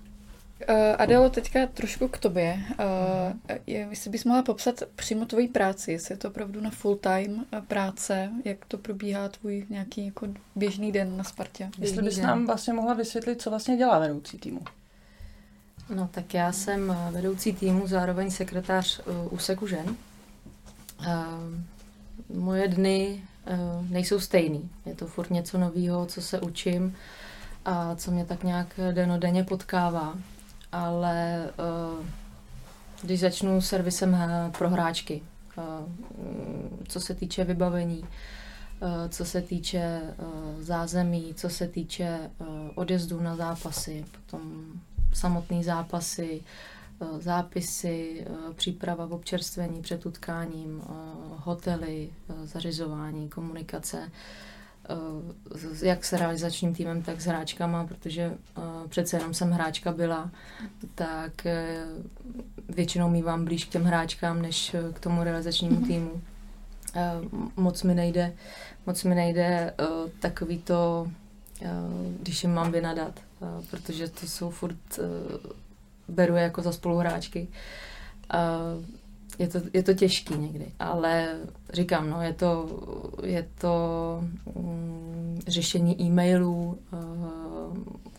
[0.69, 2.59] Uh, Adelo, teďka trošku k tobě.
[2.69, 6.97] Uh, je, jestli bys mohla popsat přímo tvoji práci, jestli je to opravdu na full
[6.97, 11.65] time eh, práce, jak to probíhá tvůj nějaký jako běžný den na Spartě?
[11.65, 12.27] Jestli Běžný bys den.
[12.27, 14.61] nám vlastně mohla vysvětlit, co vlastně dělá vedoucí týmu.
[15.95, 19.97] No tak já jsem vedoucí týmu, zároveň sekretář uh, úseku žen.
[21.01, 21.07] Uh,
[22.37, 24.71] moje dny uh, nejsou stejný.
[24.87, 26.97] Je to furt něco nového, co se učím
[27.65, 30.15] a co mě tak nějak denodenně potkává.
[30.75, 31.51] Ale
[31.99, 32.07] uh,
[33.03, 35.23] když začnu servisem eh, pro hráčky,
[35.57, 38.05] mm, co se týče vybavení,
[38.83, 40.15] eh, co se týče eh,
[40.63, 44.65] zázemí, co se týče eh, odjezdů na zápasy, potom
[45.13, 46.41] samotné zápasy,
[47.03, 50.91] eh, zápisy, eh, příprava v občerstvení před utkáním, eh,
[51.37, 54.11] hotely, eh, zařizování, komunikace, eh,
[55.83, 60.31] jak s realizačním týmem, tak s hráčkama, protože eh, přece jenom jsem hráčka byla,
[60.95, 61.85] tak eh,
[62.69, 66.23] většinou mývám blíž k těm hráčkám, než eh, k tomu realizačnímu týmu.
[66.97, 67.13] Eh,
[67.57, 68.33] Moc mi nejde,
[68.87, 69.45] moc mi nejde
[69.79, 69.85] eh,
[70.21, 71.11] takový to,
[71.63, 71.69] eh,
[72.21, 75.03] když jim mám vynadat, eh, protože to jsou furt, eh,
[76.09, 77.49] beru jako za spoluhráčky.
[79.39, 81.37] Je to, je to těžký někdy, ale
[81.73, 82.69] říkám, no, je to,
[83.23, 83.75] je to
[84.57, 86.97] mm, řešení e-mailů, eh,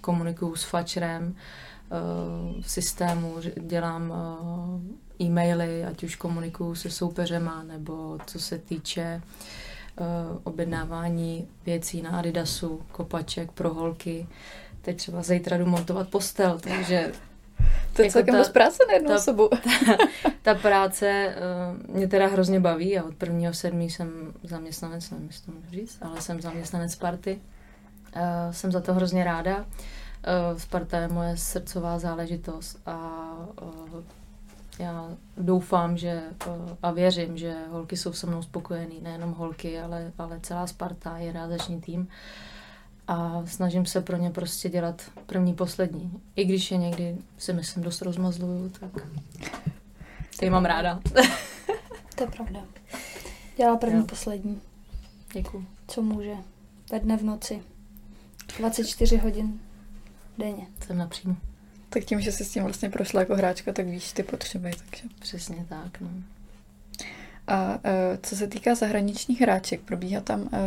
[0.01, 8.17] komunikuju s fačrem, eh, v systému, dělám eh, e-maily, ať už komunikuju se soupeřema, nebo
[8.25, 10.03] co se týče eh,
[10.43, 14.27] objednávání věcí na Adidasu, kopaček pro holky.
[14.81, 17.11] Teď třeba zítra jdu montovat postel, takže
[17.93, 19.49] To je Jako celkem ta- dost práce na jednu ta- osobu.
[20.41, 21.35] ta práce
[21.87, 25.69] uh, mě teda hrozně baví a od prvního sedmí jsem zaměstnanec, nevím, jestli to můžu
[25.71, 27.39] říct, ale jsem zaměstnanec Sparty.
[28.15, 29.57] Uh, jsem za to hrozně ráda.
[29.57, 33.21] Uh, Sparta je moje srdcová záležitost a
[33.61, 34.01] uh,
[34.79, 40.11] já doufám, že uh, a věřím, že holky jsou se mnou spokojený, nejenom holky, ale,
[40.17, 42.07] ale celá Sparta je realizační tým
[43.07, 46.21] a snažím se pro ně prostě dělat první, poslední.
[46.35, 49.07] I když je někdy si myslím dost rozmazluju, tak
[50.39, 50.99] ty mám ráda.
[52.15, 52.59] To je pravda.
[53.57, 54.05] Dělá první, Jo.
[54.05, 54.61] poslední.
[55.33, 55.65] Děkuji.
[55.87, 56.35] Co může.
[56.91, 57.61] Ve dne v noci.
[58.57, 59.59] 24 hodin
[60.37, 60.67] denně.
[60.85, 61.35] Jsem napřímo.
[61.89, 64.71] Tak tím, že jsi s tím vlastně prošla jako hráčka, tak víš ty potřeby.
[64.89, 65.07] Takže.
[65.19, 66.09] Přesně tak, no.
[67.47, 70.57] A eh, co se týká zahraničních hráček, probíhá tam, eh,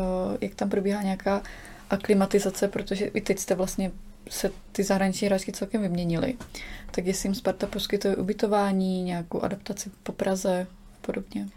[0.40, 1.42] jak tam probíhá nějaká
[1.90, 3.90] aklimatizace, protože i teď jste vlastně
[4.30, 6.34] se ty zahraniční hráčky celkem vyměnily.
[6.90, 11.48] Tak jestli jim Sparta poskytuje ubytování, nějakou adaptaci po Praze a podobně.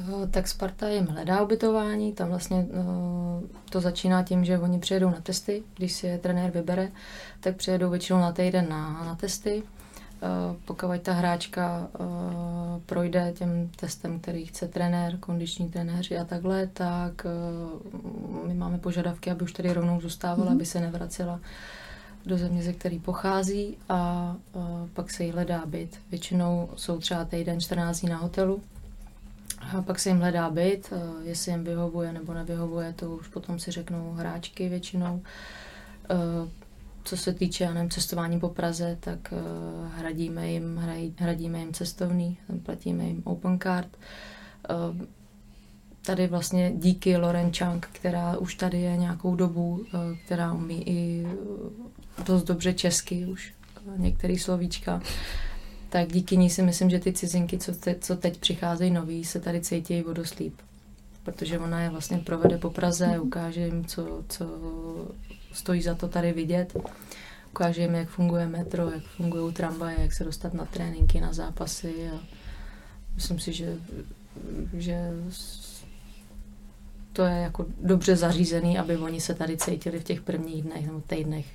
[0.00, 5.10] Eh, Tak Sparta jim hledá ubytování, tam vlastně eh, to začíná tím, že oni přijedou
[5.10, 6.92] na testy, když si je trenér vybere,
[7.40, 9.62] tak přijedou většinou na týden na, na testy.
[10.22, 12.04] Eh, Pokud ta hráčka eh,
[12.86, 19.30] projde těm testem, který chce trenér, kondiční trenéři a takhle, tak eh, my máme požadavky,
[19.30, 20.56] aby už tady rovnou zůstávala, Mhm.
[20.56, 21.40] aby se nevracela
[22.26, 24.36] do země, ze který pochází a
[24.94, 25.98] pak se jí hledá byt.
[26.10, 28.62] Většinou jsou třeba týden 14 dní na hotelu,
[29.78, 33.70] a pak se jim hledá byt, jestli jim vyhovuje nebo nevyhovuje, to už potom si
[33.70, 35.22] řeknou hráčky většinou.
[37.04, 39.38] Co se týče, nevím, cestování po Praze, tak uh,
[39.92, 43.96] hradíme jim, hraj, hradíme jim cestovný, platíme jim open card.
[44.70, 45.06] Uh,
[46.06, 49.84] tady vlastně díky Loren Chang, která už tady je nějakou dobu, uh,
[50.24, 51.26] která umí i
[52.26, 53.54] dost dobře česky už,
[53.96, 55.02] některý slovíčka,
[55.88, 59.40] tak díky ní si myslím, že ty cizinky, co, te, co teď přicházejí noví, se
[59.40, 60.54] tady cítí o dost líp.
[61.24, 64.46] Protože ona je vlastně provede po Praze, ukáže jim, co, co
[65.52, 66.76] stojí za to tady vidět.
[67.50, 72.10] Ukáže jim, jak funguje metro, jak fungují tramvaje, jak se dostat na tréninky, na zápasy.
[72.14, 72.20] A
[73.14, 73.76] myslím si, že,
[74.76, 75.10] že
[77.12, 81.00] to je jako dobře zařízený, aby oni se tady cítili v těch prvních dnech nebo
[81.00, 81.46] týdnech.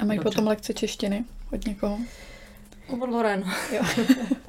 [0.00, 0.30] A mají dobře.
[0.30, 1.98] potom lekce češtiny od někoho?
[2.88, 3.44] Od Loren.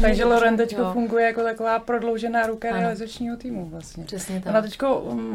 [0.00, 2.80] Takže Loren teď funguje jako taková prodloužená ruka ano.
[2.80, 4.04] realizačního týmu vlastně.
[4.04, 4.50] Přesně tak.
[4.50, 4.82] Ona teď,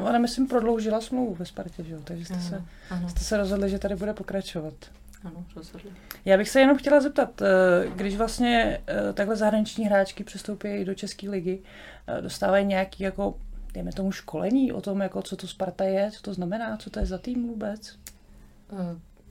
[0.02, 2.00] ona myslím, prodloužila smlouvu ve Spartě, že jo?
[2.04, 2.43] takže jste, ano.
[2.43, 3.10] Se, ano.
[3.10, 4.74] jste se rozhodli, že tady bude pokračovat.
[5.24, 5.91] Ano, rozhodli.
[6.26, 7.45] Já bych se jenom chtěla zeptat, eh,
[7.95, 11.60] když vlastně eh, takhle zahraniční hráčky přistoupí do České ligy,
[12.08, 13.36] eh, dostávají nějaký jako,
[13.74, 17.00] dejme tomu, školení o tom, jako co to Sparta je, co to znamená, co to
[17.00, 17.98] je za tým vůbec?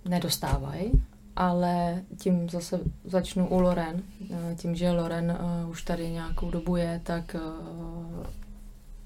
[0.05, 0.93] Nedostávají,
[1.37, 4.03] ale tím zase začnu u Loren.
[4.31, 8.27] Eh, tím, že Loren uh, už tady nějakou dobu je, tak uh,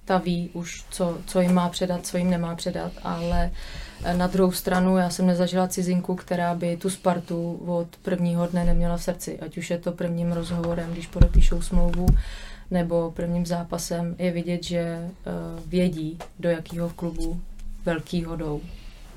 [0.05, 3.51] ta ví už, co, co jim má předat, co jim nemá předat, ale
[4.17, 8.97] na druhou stranu já jsem nezažila cizinku, která by tu Spartu od prvního dne neměla
[8.97, 9.41] v srdci.
[9.41, 12.07] Ať už je to prvním rozhovorem, když podepíšou smlouvu,
[12.71, 15.09] nebo prvním zápasem, je vidět, že
[15.67, 17.41] vědí, do jakého klubu
[17.85, 18.61] velkýho jdou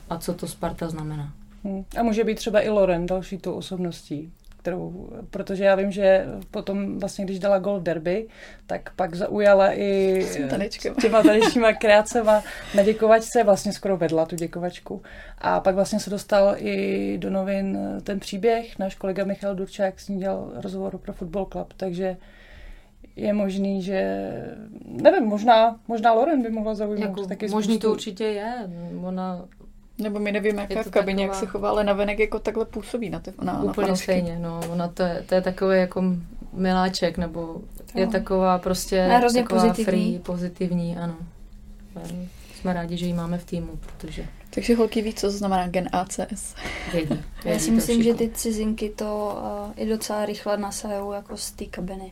[0.09, 1.33] a co to Sparta znamená.
[1.63, 1.85] Hmm.
[1.99, 6.99] A může být třeba i Loren další tou osobností, kterou, protože já vím, že potom
[6.99, 8.27] vlastně, když dala gol derby,
[8.67, 10.37] tak pak zaujala i s
[11.01, 12.43] těma tanečníma kreacema
[12.75, 15.01] na děkovačce, vlastně skoro vedla tu děkovačku.
[15.37, 20.07] A pak vlastně se dostal i do novin ten příběh, náš kolega Michal Durčák s
[20.07, 22.17] ní dělal rozhovor pro Football Club, takže
[23.15, 24.31] je možný, že
[24.85, 27.87] nevím, možná, možná Loren by mohla zaujmout jako taky Možný spoustu...
[27.87, 28.69] to určitě je.
[29.03, 29.45] Ona
[29.97, 31.35] nebo my nevíme, jaká v kabině, taková...
[31.35, 34.61] jak se chová, ale navenek jako takhle působí na ty na, Úplně na stejně, no.
[34.71, 36.03] Ona to je, to je takový jako
[36.53, 37.61] miláček, nebo
[37.95, 38.11] je no.
[38.11, 39.85] taková prostě hrozně taková pozitivní.
[39.85, 41.15] free, pozitivní, ano.
[42.55, 44.25] Jsme rádi, že ji máme v týmu, protože...
[44.49, 46.55] Takže holky ví, co znamená gen ACS.
[46.91, 51.37] Vědí, vědí Já si myslím, že ty cizinky to uh, i docela rychle nasajou jako
[51.37, 52.11] z té kabiny.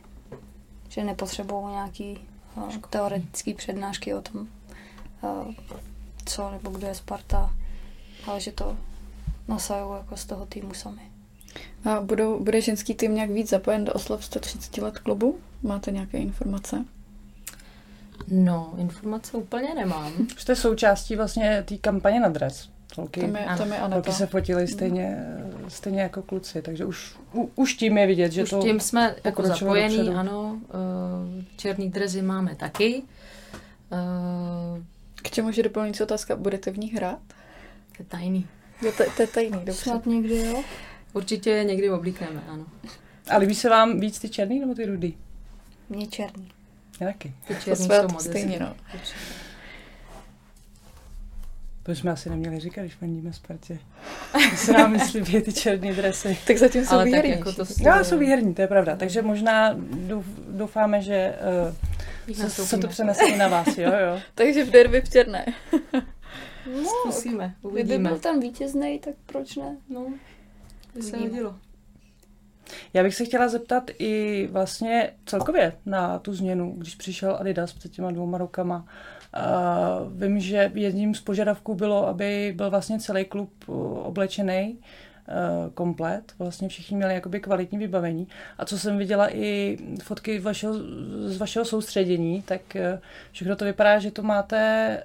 [0.88, 2.18] Že nepotřebují nějaký
[2.56, 4.46] uh, teoretický přednášky o tom,
[5.22, 5.54] uh,
[6.24, 7.50] co nebo kdo je Sparta,
[8.26, 8.76] ale že to
[9.48, 11.02] nasajou jako z toho týmu sami.
[11.84, 15.38] A budou, bude ženský tým nějak víc zapojen do oslav 130 let klubu?
[15.62, 16.84] Máte nějaké informace?
[18.28, 20.12] No, informace úplně nemám.
[20.36, 22.68] Jste součástí vlastně té kampaně na dres.
[22.96, 25.26] Holky, tam je, tam je holky se fotily stejně,
[25.68, 29.16] stejně jako kluci, takže už, u, už tím je vidět, že už to tím jsme
[29.24, 30.18] jako zapojení, dopředu.
[30.18, 30.52] ano.
[30.52, 33.02] Uh, černý drezy máme taky.
[33.92, 34.82] Uh,
[35.22, 36.36] K čemu je doplňující otázka?
[36.36, 37.18] Budete v nich hrát?
[38.00, 38.46] To je tajný.
[38.82, 39.72] Jo, to, to je tajný, dobře.
[39.72, 40.64] Snad někdy, jo?
[41.12, 42.66] Určitě někdy oblíkneme, ano.
[43.30, 45.16] A líbí se vám víc ty černý nebo ty rudý?
[45.88, 46.48] Mně černý.
[47.00, 47.34] Já taky.
[47.46, 48.76] Ty černý jsou moc stejně, no.
[51.82, 53.78] To jsme asi neměli říkat, když fandíme Spartě.
[54.56, 56.38] se nám myslí ty černé dresy.
[56.46, 57.30] tak zatím jsou výherní.
[57.30, 58.96] Jako to no, jsou výherní, to je pravda.
[58.96, 59.76] Takže možná
[60.48, 61.34] doufáme, že
[62.28, 64.20] uh, se, se to přenese i na vás, jo, jo.
[64.34, 65.46] Takže v derby v černé.
[66.76, 67.84] No, Zkusíme, uvidíme.
[67.84, 69.76] Kdyby byl tam vítězný, tak proč ne?
[69.88, 70.06] No,
[70.94, 71.58] by se hodilo.
[72.94, 77.92] Já bych se chtěla zeptat i vlastně celkově na tu změnu, když přišel Adidas před
[77.92, 78.84] těma dvouma rokama.
[79.36, 83.50] Uh, vím, že jedním z požadavků bylo, aby byl vlastně celý klub
[84.04, 84.84] oblečený uh,
[85.74, 86.32] komplet.
[86.38, 88.28] Vlastně všichni měli jakoby kvalitní vybavení.
[88.58, 90.74] A co jsem viděla i fotky vašeho,
[91.24, 92.98] z vašeho soustředění, tak uh,
[93.32, 95.02] všechno to vypadá, že to máte,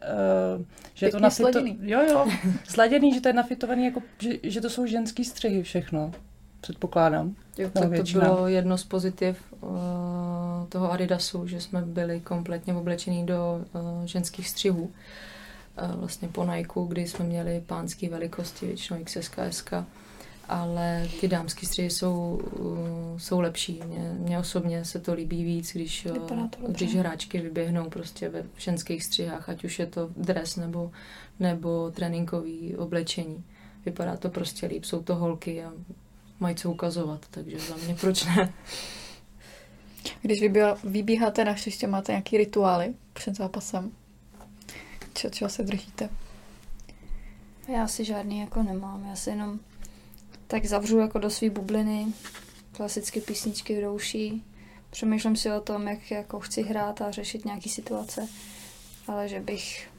[0.58, 1.60] uh, že je to nafito...
[1.82, 2.28] Jo, jo,
[2.64, 6.12] sladěný, že to je nafitovaný, jako, že, že to jsou ženský střihy všechno
[6.62, 7.36] předpokládám.
[7.58, 8.26] Jo, tak většina.
[8.26, 9.70] to bylo jedno z pozitiv uh,
[10.70, 14.84] toho Adidasu, že jsme byli kompletně oblečení do uh, ženských střihů.
[14.84, 19.74] Uh, vlastně po Nike, kdy jsme měli pánské velikosti, většinou XS, SK
[20.50, 23.82] ale ty dámské střihy jsou, uh, jsou lepší.
[23.88, 29.04] Mně, mně osobně se to líbí víc, když, uh, když hráčky vyběhnou prostě ve ženských
[29.04, 30.92] střihách, ať už je to dres nebo,
[31.40, 33.44] nebo tréninkový oblečení.
[33.86, 35.74] Vypadá to prostě líp, jsou to holky a
[36.40, 38.54] mají co ukazovat, takže za mě proč ne.
[40.22, 40.40] Když
[40.84, 43.92] vybíháte na hřiště, máte nějaký rituály před zápasem?
[45.14, 46.10] Čeho, čeho se držíte?
[47.68, 49.60] Já si žádný jako nemám, já si jenom
[50.48, 52.08] tak zavřu jako do své bubliny,
[52.72, 54.44] klasické písničky v douší,
[54.90, 58.28] přemýšlím si o tom, jak jako chci hrát a řešit nějaký situace,
[59.08, 59.90] ale že bych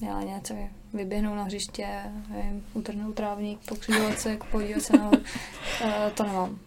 [0.00, 0.54] měla něco
[0.94, 1.86] vyběhnout na hřiště,
[2.28, 5.10] nevím, utrhnout trávník, pokřižovat se, podívat se na
[5.84, 6.58] eh, to nemám.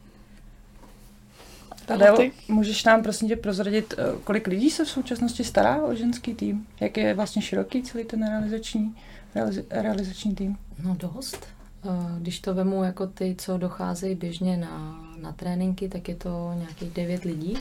[1.86, 6.36] Tadeo, můžeš nám prosím tě prozradit, eh, kolik lidí se v současnosti stará o ženský
[6.36, 6.68] tým?
[6.80, 8.96] Jak je vlastně široký celý ten realizační,
[9.36, 10.58] realiz, realizační tým?
[10.84, 11.48] No dost.
[11.86, 16.54] Eh, když to vemu jako ty, co docházejí běžně na, na tréninky, tak je to
[16.58, 17.58] nějakých devět lidí.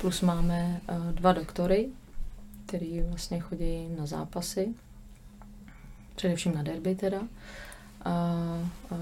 [0.00, 1.88] Plus máme eh, dva doktory,
[2.66, 4.68] který vlastně chodí na zápasy.
[6.14, 7.20] Především na derby teda.
[8.04, 8.96] A, a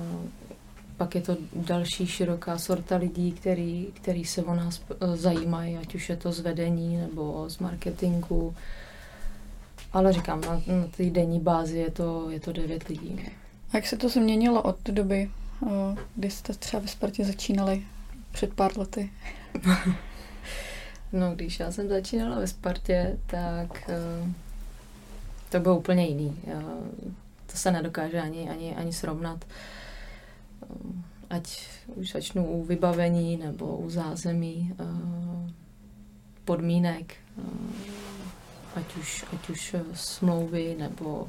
[0.96, 5.94] pak je to další široká sorta lidí, který, který se o nás eh, zajímají, ať
[5.94, 8.54] už je to z vedení nebo z marketingu.
[9.92, 13.20] Ale říkám, na, na té denní bázi je to, je to devět lidí.
[13.74, 15.30] A jak se to změnilo od doby,
[15.66, 17.82] eh, kdy jste třeba ve Spartě začínali
[18.32, 19.10] před pár lety?
[21.12, 24.32] no, když já jsem začínala ve Spartě, tak eh,
[25.48, 26.36] to bylo úplně jiný.
[27.46, 29.44] To se nedokáže ani, ani, ani srovnat
[31.30, 35.52] ať už začnu u vybavení nebo u zázemí, eh,
[36.44, 37.42] podmínek, eh,
[38.74, 41.28] ať už, ať už smlouvy nebo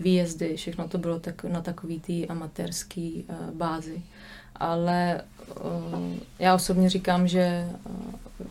[0.00, 4.02] výjezdy, všechno to bylo tak, na takový té amatérské eh, bázi.
[4.56, 5.20] Ale
[6.38, 7.68] já osobně říkám, že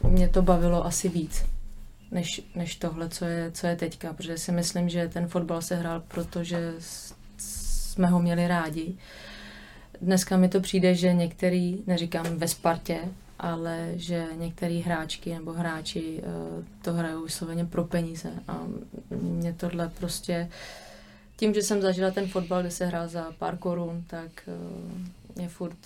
[0.10, 1.46] mě to bavilo asi víc,
[2.12, 5.76] než, než tohle, co je, co je teďka, protože si myslím, že ten fotbal se
[5.76, 6.74] hrál, protože
[7.38, 8.96] jsme ho měli rádi.
[10.02, 13.00] Dneska mi to přijde, že některý, neříkám ve Spartě,
[13.40, 18.32] ale že některý hráčky nebo hráči uh, to hrajou vysloveně pro peníze.
[18.48, 18.60] A
[19.22, 20.50] mě tohle prostě
[21.38, 25.50] tím, že jsem zažila ten fotbal, kde se hrál za pár korun, tak uh, mě
[25.50, 25.78] furt...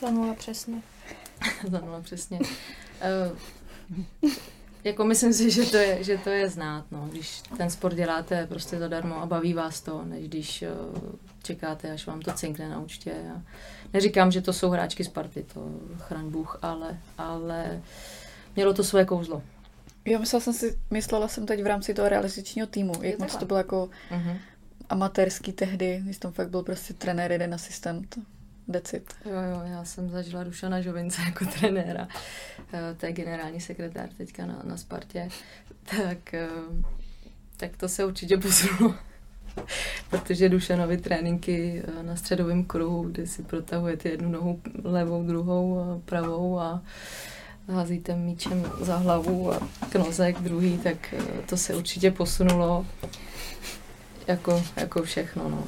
[0.00, 0.82] Za nula přesně.
[1.70, 2.38] za nula přesně.
[2.40, 4.28] Uh,
[4.84, 7.08] jako myslím si, že to je, že to je znát, no.
[7.10, 11.02] Když ten sport děláte prostě zadarmo a baví vás to, než když uh,
[11.42, 13.12] čekáte, až vám to cinkne na účtě.
[13.36, 13.42] A
[13.92, 15.68] neříkám, že to jsou hráčky z party, to
[15.98, 17.82] chraň Bůh, ale, ale
[18.56, 19.42] mělo to své kouzlo.
[20.04, 23.44] Jo, myslela jsem si, myslela jsem teď v rámci toho realizačního týmu, jak moc to
[23.44, 24.36] bylo jako uh-huh.
[24.92, 28.18] Amatérský tehdy, když tam fakt byl prostě trenér, jeden asistent.
[28.68, 29.14] Decit.
[29.24, 32.08] Jo, jo, já jsem zažila Dušana Žovince jako trenéra.
[32.72, 35.28] Eh, to je generální sekretář teďka na, na Spartě.
[35.84, 36.48] Tak, eh,
[37.56, 38.94] tak to se určitě posunulo.
[40.10, 46.58] Protože Dušanovi tréninky eh, na středovém kruhu, kde si protahujete jednu nohu levou, druhou, pravou
[46.58, 46.82] a
[47.68, 51.14] házíte míčem za hlavu a k noze k druhý, tak
[51.48, 52.86] to se určitě posunulo
[54.26, 55.48] jako, jako všechno.
[55.48, 55.64] No.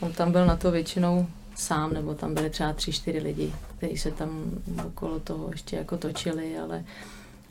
[0.00, 3.98] On tam byl na to většinou sám, nebo tam byly třeba tři, čtyři lidi, kteří
[3.98, 4.50] se tam
[4.86, 6.84] okolo toho ještě jako točili, ale,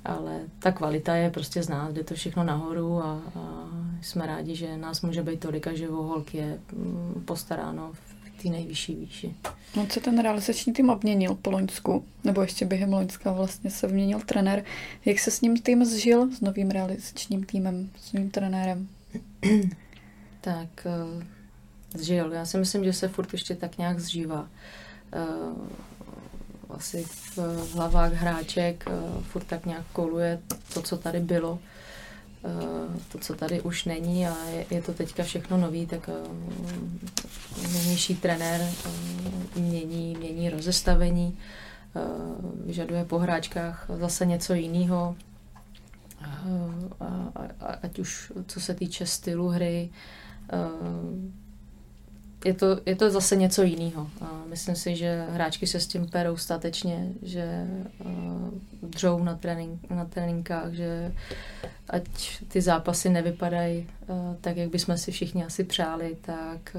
[0.05, 3.69] ale ta kvalita je prostě znát, jde to všechno nahoru a, a
[4.01, 8.43] jsme rádi, že nás může být tolik a že o holky je mm, postaráno v
[8.43, 9.35] té nejvyšší výši.
[9.75, 14.19] No co ten realizační tým obměnil po Loňsku, nebo ještě během Loňska vlastně se vměnil
[14.25, 14.63] trenér.
[15.05, 18.87] Jak se s ním tým zžil, s novým realizačním týmem, s novým trenérem?
[20.45, 21.25] tak eh,
[21.97, 22.33] zžil.
[22.33, 24.47] Já si myslím, že se furt ještě tak nějak zžívá.
[25.15, 25.67] Uh,
[26.69, 27.03] asi
[27.35, 30.39] v hlavách hráček uh, furt tak nějak koluje
[30.73, 31.59] to, co tady bylo,
[33.11, 36.09] to, co tady už není a je, je to teďka všechno nový, tak
[37.71, 38.61] nynější trenér
[39.55, 41.37] mění, mění rozestavení,
[42.65, 45.15] vyžaduje po hráčkách zase něco jiného,
[47.83, 49.89] ať už co se týče stylu hry,
[52.45, 54.09] je to, je to zase něco jiného.
[54.45, 57.67] Myslím si, že hráčky se s tím perou statečně, že
[58.05, 61.13] uh, dřou na, trénink, na tréninkách, že
[61.89, 62.03] ať
[62.47, 63.87] ty zápasy nevypadají
[64.41, 66.75] tak, jak bychom si všichni asi přáli, tak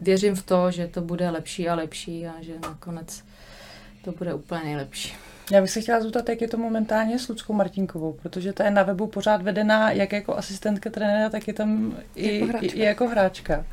[0.00, 3.24] věřím v to, že to bude lepší a lepší a že nakonec
[4.04, 5.27] to bude úplně nejlepší.
[5.50, 8.70] Já bych se chtěla zeptat, jak je to momentálně s Ludskou Martinkovou, protože ta je
[8.70, 12.66] na webu pořád vedená jak jako asistentka trenéra, tak je tam i jako hráčka.
[12.66, 13.64] I, i jako hráčka.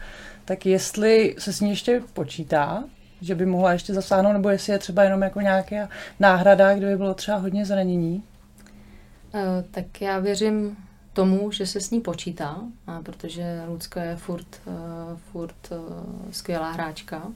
[0.45, 2.84] Tak jestli se s ní ještě počítá,
[3.21, 7.13] že by mohla ještě zasáhnout, nebo jestli je třeba jenom jako nějaká náhrada, kdyby bylo
[7.13, 8.23] třeba hodně zranění?
[9.34, 10.78] Uh, tak já věřím
[11.13, 12.57] tomu, že se s ní počítá,
[13.03, 14.73] protože Lucka je furt, uh,
[15.32, 15.78] furt uh,
[16.32, 17.17] skvělá hráčka.
[17.26, 17.34] Uh,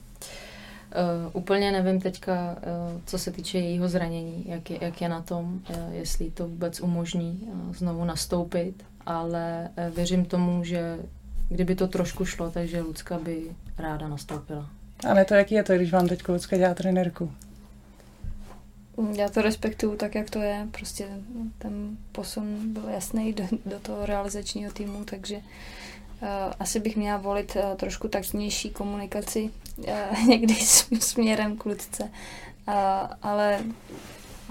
[1.32, 5.60] úplně nevím teďka, uh, co se týče jejího zranění, jak je, jak je na tom,
[5.70, 8.74] uh, jestli to vůbec umožní uh, znovu nastoupit,
[9.06, 10.98] ale uh, věřím tomu, že
[11.48, 13.42] kdyby to trošku šlo, takže Lucka by
[13.78, 14.70] ráda nastoupila.
[15.08, 17.32] A ne to, jaký je to, když vám teď Lucka dělá trenérku?
[19.12, 20.68] Já to respektuju tak, jak to je.
[20.70, 21.08] Prostě
[21.58, 25.42] ten posun byl jasný do, do toho realizačního týmu, takže uh,
[26.58, 29.50] asi bych měla volit uh, trošku taktnější komunikaci
[30.28, 30.54] někdy
[31.00, 32.02] směrem k Lucce.
[32.68, 32.74] Uh,
[33.22, 33.60] ale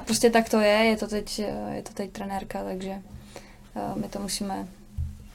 [0.05, 3.01] prostě tak to je, je to teď, uh, je to teď trenérka, takže
[3.95, 4.67] my to musíme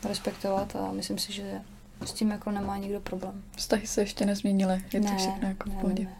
[0.08, 1.60] respektovat a myslím si, že
[2.04, 3.42] s tím jako nemá nikdo problém.
[3.56, 6.02] Vztahy se ještě nezměnily, je to ne, všechno jako v pohodě.
[6.04, 6.16] Ne, ne.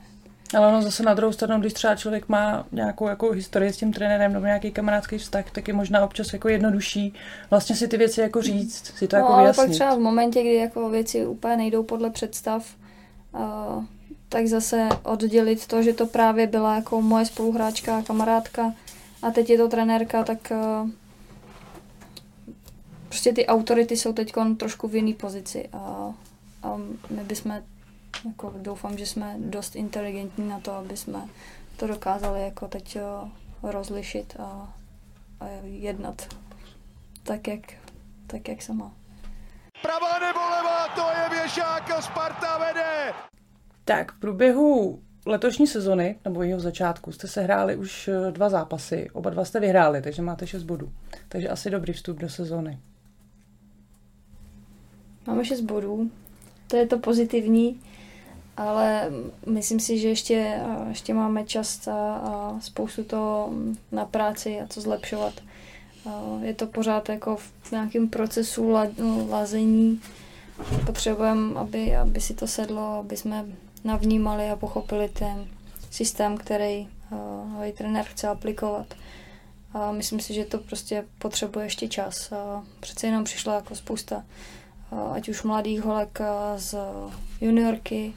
[0.59, 3.93] Ale ono zase na druhou stranu, když třeba člověk má nějakou jako historii s tím
[3.93, 7.15] trenérem nebo nějaký kamarádský vztah, tak je možná občas jako jednodušší
[7.51, 9.67] vlastně si ty věci jako říct, si to no, jako ale vyjasnit.
[9.67, 12.75] pak třeba v momentě, kdy jako věci úplně nejdou podle představ,
[14.29, 18.75] tak zase oddělit to, že to právě byla jako moje spoluhráčka a kamarádka
[19.23, 20.53] a teď je to trenérka, tak
[23.09, 26.15] prostě ty autority jsou teď trošku v jiný pozici a,
[26.63, 26.77] a
[27.11, 27.63] my bychom
[28.25, 31.29] jako doufám, že jsme dost inteligentní na to, aby jsme
[31.77, 32.99] to dokázali jako teď
[33.63, 34.75] rozlišit a,
[35.41, 36.29] a jednat
[37.23, 37.73] tak, jak,
[38.27, 38.93] tak, jak se má.
[39.85, 43.13] Pravá nebo levá, to je věšák a Sparta vede!
[43.85, 49.11] Tak v průběhu letošní sezony, nebo jeho začátku, jste se hráli už eh, dva zápasy.
[49.13, 50.93] Oba dva jste vyhráli, takže máte 6 bodů.
[51.29, 52.79] Takže asi dobrý vstup do sezony.
[55.27, 56.11] Máme 6 bodů,
[56.69, 57.81] to je to pozitivní
[58.57, 59.11] ale
[59.47, 63.53] myslím si, že ještě, ještě máme čas a, a spoustu toho
[63.93, 65.35] na práci a co zlepšovat.
[66.43, 70.01] Je to pořád jako v nějakém procesu la, no, lazení.
[70.87, 73.45] Potřebujeme, aby, aby si to sedlo, aby jsme
[73.85, 75.47] navnímali a pochopili ten
[75.91, 76.89] systém, který
[77.55, 78.87] nový trenér chce aplikovat.
[79.75, 82.33] A myslím si, že to prostě potřebuje ještě čas.
[82.33, 84.25] A přece jenom přišla jako spousta
[85.13, 86.19] ať už mladých holek
[86.57, 86.75] z
[87.41, 88.15] juniorky,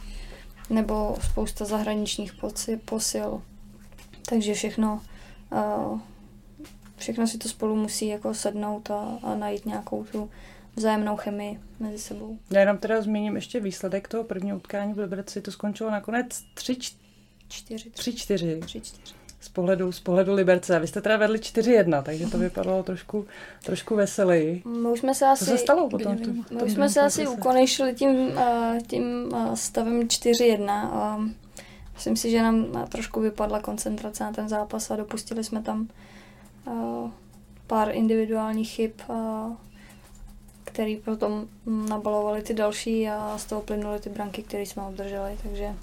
[0.70, 2.34] nebo spousta zahraničních
[2.86, 3.42] posil.
[4.30, 5.02] Takže všechno,
[6.98, 10.30] všechno si to spolu musí jako sednout a, a najít nějakou tu
[10.76, 12.38] vzájemnou chemii mezi sebou.
[12.52, 15.42] Já jenom teda zmíním ještě výsledek toho prvního utkání v Liberci.
[15.42, 16.88] To skončilo nakonec 3-4.
[17.50, 20.80] 3-4 z pohledu, z pohledu Liberce.
[20.80, 23.26] Vy jste teda vedli 4-1, takže to vypadalo trošku,
[23.64, 24.64] trošku veseleji.
[24.66, 26.18] My už jsme se asi, Co se stalo potom?
[26.52, 28.32] My už jsme se asi ukonejšili tím,
[28.88, 31.34] tím stavem 4-1.
[31.94, 35.88] Myslím si, že nám trošku vypadla koncentrace na ten zápas a dopustili jsme tam
[37.68, 38.92] pár individuálních chyb,
[40.64, 41.48] který potom
[41.90, 45.38] nabalovali ty další a z toho plynuly ty branky, které jsme obdrželi.
[45.44, 45.76] Takže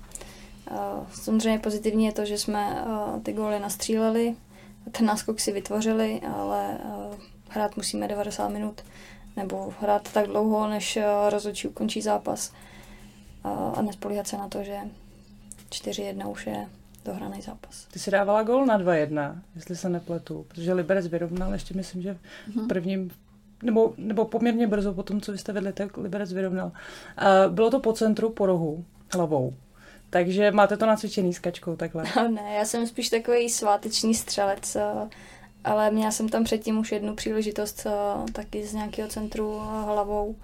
[1.12, 2.84] Samozřejmě pozitivní je to, že jsme
[3.22, 4.36] ty góly nastříleli,
[4.92, 6.78] ten náskok si vytvořili, ale
[7.48, 8.82] hrát musíme 90 minut
[9.36, 12.52] nebo hrát tak dlouho, než rozhodčí ukončí zápas
[13.74, 14.78] a nespolíhat se na to, že
[15.70, 16.68] 4-1 už je
[17.04, 17.86] dohraný zápas.
[17.92, 22.14] Ty si dávala gól na 2-1, jestli se nepletu, protože Liberec vyrovnal ještě myslím, že
[22.14, 22.68] v mhm.
[22.68, 23.10] prvním
[23.62, 26.72] nebo, nebo poměrně brzo po tom, co vy jste vedli, tak Liberec vyrovnal.
[27.48, 28.84] bylo to po centru, po rohu,
[29.14, 29.54] hlavou.
[30.10, 32.04] Takže máte to nacvičený s kačkou takhle?
[32.16, 35.08] No, ne, já jsem spíš takový sváteční střelec, eh,
[35.64, 40.36] ale měla jsem tam předtím už jednu příležitost eh, taky z nějakého centru eh, hlavou.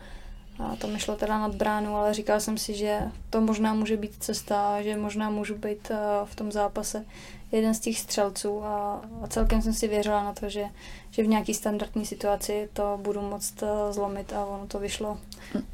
[0.60, 3.00] A to mi šlo teda nad bránu, ale říkal jsem si, že
[3.30, 5.90] to možná může být cesta, že možná můžu být
[6.24, 7.04] v tom zápase
[7.52, 10.64] jeden z těch střelců a, a celkem jsem si věřila na to, že,
[11.10, 15.18] že v nějaký standardní situaci to budu moct zlomit a ono to vyšlo.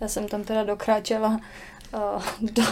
[0.01, 1.41] Já jsem tam teda dokráčela
[2.41, 2.63] do,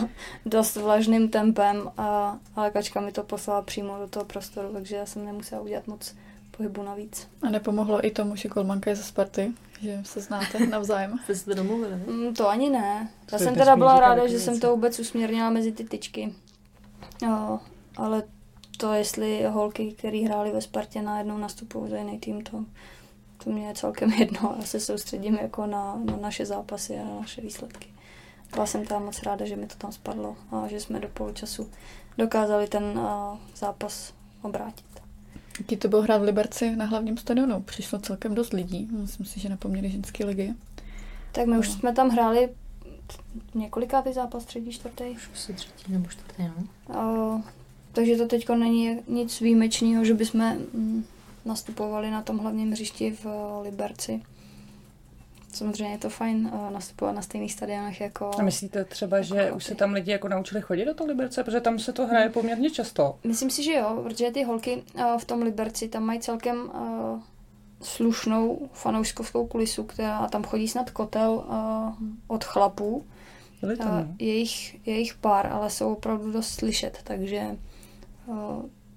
[0.46, 5.06] dost vlažným tempem, a, ale kačka mi to poslala přímo do toho prostoru, takže já
[5.06, 6.14] jsem nemusela udělat moc
[6.56, 7.28] pohybu navíc.
[7.42, 9.52] A nepomohlo i tomu, že Kolmanka je ze Sparty,
[9.84, 11.18] že se znáte navzájem?
[11.28, 13.08] Vy jste domluvili, mm, To ani ne.
[13.32, 16.34] Já jsem teda byla ráda, že jsem to vůbec usměrnila mezi ty tyčky.
[17.22, 17.60] Jo,
[17.96, 18.22] ale
[18.76, 22.64] to, jestli holky, které hrály ve Spartě, najednou nastupují za jiný tým, to,
[23.44, 24.54] to mě je celkem jedno.
[24.58, 27.88] Já se soustředím jako na, na naše zápasy a na naše výsledky.
[28.52, 31.70] Byla jsem tam moc ráda, že mi to tam spadlo a že jsme do poločasu
[32.18, 34.12] dokázali ten uh, zápas
[34.42, 34.93] obrátit.
[35.58, 37.60] Jaký to byl hrát v Liberci na hlavním stadionu?
[37.60, 40.54] Přišlo celkem dost lidí, myslím si, že na poměry ženské ligy.
[41.32, 41.58] Tak my no.
[41.58, 42.48] už jsme tam hráli
[43.54, 45.04] několikátý zápas, třetí, čtvrtý?
[45.04, 46.64] Už asi třetí nebo čtvrtý, no.
[47.34, 47.42] Uh,
[47.92, 51.04] takže to teď není nic výjimečného, že bychom mm,
[51.44, 53.32] nastupovali na tom hlavním hřišti v uh,
[53.62, 54.22] Liberci.
[55.54, 58.30] Samozřejmě je to fajn uh, nastupovat na stejných stadionech jako...
[58.38, 59.52] A myslíte třeba, jako že holky.
[59.52, 62.28] už se tam lidi jako naučili chodit do toho Liberce, protože tam se to hraje
[62.28, 63.18] poměrně často?
[63.24, 67.20] Myslím si, že jo, protože ty holky uh, v tom Liberci tam mají celkem uh,
[67.82, 71.44] slušnou fanouškovskou kulisu, která a tam chodí snad kotel
[72.26, 73.04] od chlapů.
[73.60, 74.14] Byli tam, no.
[74.18, 77.56] jejich, jejich pár, ale jsou opravdu dost slyšet, takže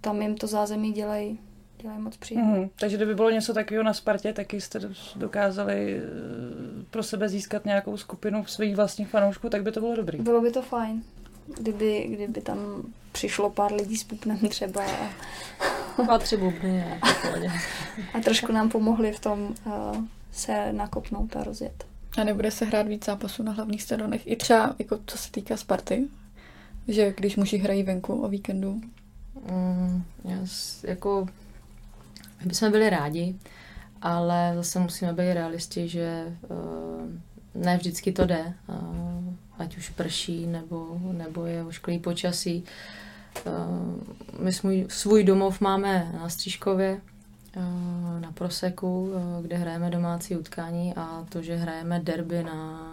[0.02, 1.40] tam jim to zázemí dělají
[1.82, 2.52] dělají moc příjemně.
[2.52, 2.70] Mhm.
[2.80, 4.80] Takže kdyby bylo něco takového na Spartě, taky jste
[5.16, 6.02] dokázali eh,
[6.92, 10.18] pro sebe získat nějakou skupinu svých vlastních fanoušků, tak by to bylo dobrý.
[10.18, 11.04] Bylo by to fajn,
[11.58, 12.58] kdyby, kdyby tam
[13.12, 17.08] přišlo pár lidí s pupnem třeba a, Dva, tři bubny a
[18.14, 19.74] a trošku nám pomohli v tom uh,
[20.32, 21.86] se nakopnout a rozjet.
[22.18, 24.28] A nebude se hrát víc zápasů na hlavních stadionech.
[24.28, 26.08] I třeba, jako co se týká Sparty,
[26.88, 28.82] že když muži hrají venku o víkendu.
[29.52, 30.38] Mm, já
[30.84, 31.28] jako,
[32.48, 33.36] bychom byli rádi,
[34.02, 40.48] ale zase musíme být realisti, že uh, ne vždycky to jde, uh, ať už prší,
[40.48, 42.64] nebo, nebo je ošklý počasí.
[43.46, 43.54] Uh,
[44.40, 47.02] my svůj, svůj domov máme na Střížkově,
[47.56, 52.92] uh, na Proseku, uh, kde hrajeme domácí utkání a to, že hrajeme derby na,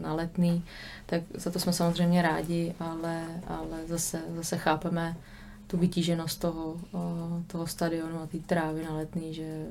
[0.00, 0.64] na letný,
[1.06, 5.16] tak za to jsme samozřejmě rádi, ale, ale zase, zase chápeme,
[5.72, 9.68] tu vytíženost toho, eh, toho stadionu a té trávy na letný, že eh,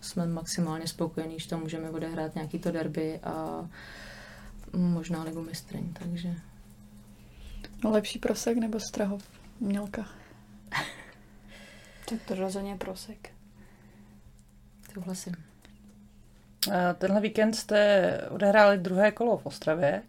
[0.00, 3.68] jsme maximálně spokojení, že tam můžeme odehrát nějaký to derby a
[4.72, 6.34] možná ligu mistryň, takže
[7.84, 9.22] No, lepší prosek nebo Strahov?
[9.60, 10.08] Mělka.
[12.08, 13.30] Tak to rozhodně prosek.
[14.94, 15.34] souhlasím.
[16.72, 20.02] A Tenhle víkend jste odehráli druhé kolo v Ostravě.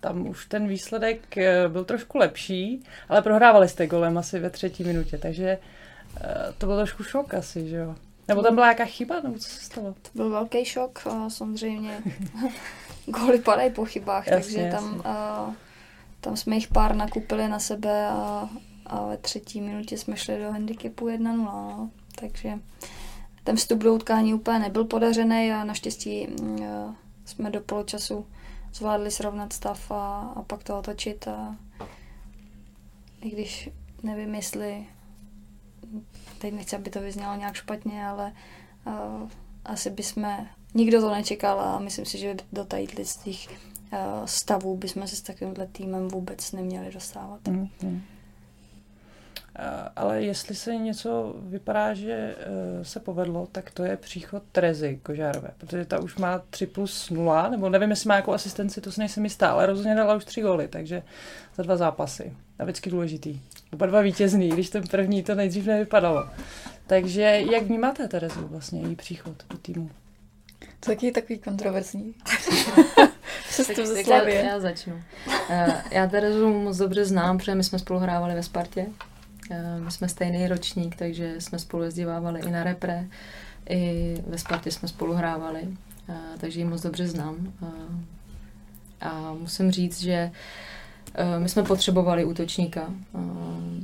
[0.00, 4.84] Tam už ten výsledek eh, byl trošku lepší, ale prohrávali jste golem asi ve třetí
[4.84, 5.58] minutě, takže
[6.20, 7.94] eh, to byl trošku šok asi, že jo?
[8.28, 9.94] Nebo tam byla nějaká chyba, nebo co se stalo?
[10.02, 11.98] To byl velký šok, a samozřejmě
[13.06, 15.02] góly padají po chybách, Jasně, takže tam, jasně.
[15.04, 15.54] a,
[16.20, 18.48] tam jsme jich pár nakupili na sebe a,
[18.86, 21.90] a ve třetí minutě jsme šli do handicapu 1-0, no.
[22.20, 22.58] takže
[23.44, 28.26] ten vstup do utkání úplně nebyl podařený a naštěstí mm, a, jsme do poločasu
[28.74, 31.56] zvládli srovnat stav a, a pak to otočit a
[33.20, 33.70] i když
[34.02, 34.86] nevím, jestli
[36.38, 38.32] teď nechci, aby to vyznělo nějak špatně, ale
[38.86, 39.28] uh,
[39.64, 42.64] asi bychom, nikdo to nečekal a myslím si, že do
[43.24, 43.58] těch uh,
[44.24, 47.48] stavů bychom se s takovýmhle týmem vůbec neměli dostávat.
[47.48, 48.02] Mm, mm.
[48.02, 48.19] A-
[49.96, 55.50] Ale jestli se něco vypadá, že eh, se povedlo, tak to je příchod Terezy Kožárové,
[55.58, 59.00] protože ta už má 3 plus 0, nebo nevím, jestli má nějakou asistenci, to si
[59.00, 61.02] nejsem jistá, ale rozhodně dala už tři góly, takže
[61.56, 62.32] za dva zápasy.
[62.58, 63.40] A vždycky důležitý.
[63.72, 66.26] Oba dva vítězný, když ten první to nejdřív nevypadalo.
[66.86, 69.90] Takže jak vnímáte Terezu vlastně, její příchod do týmu?
[70.80, 72.14] To je taky takový kontroverzní.
[73.48, 75.02] Přesto Tak, ze já, já začnu.
[75.50, 78.86] Eh, Já Terezu moc dobře znám, protože my jsme spolu hrávali ve Spartě.
[79.50, 83.06] Eh, My jsme stejný ročník, takže jsme spolu jezdívávali i na repre.
[83.68, 85.68] I ve Spartě jsme spolu hrávali,
[86.08, 87.52] eh, takže ji moc dobře znám.
[87.62, 87.66] Eh,
[89.00, 90.30] A musím říct, že
[91.38, 92.90] my jsme potřebovali útočníka,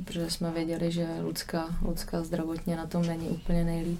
[0.05, 3.99] protože jsme věděli, že Lucka, Lucka zdravotně na tom není úplně nejlíp.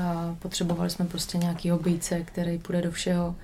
[0.00, 3.34] A potřebovali jsme prostě nějakýho bejce, který půjde do všeho.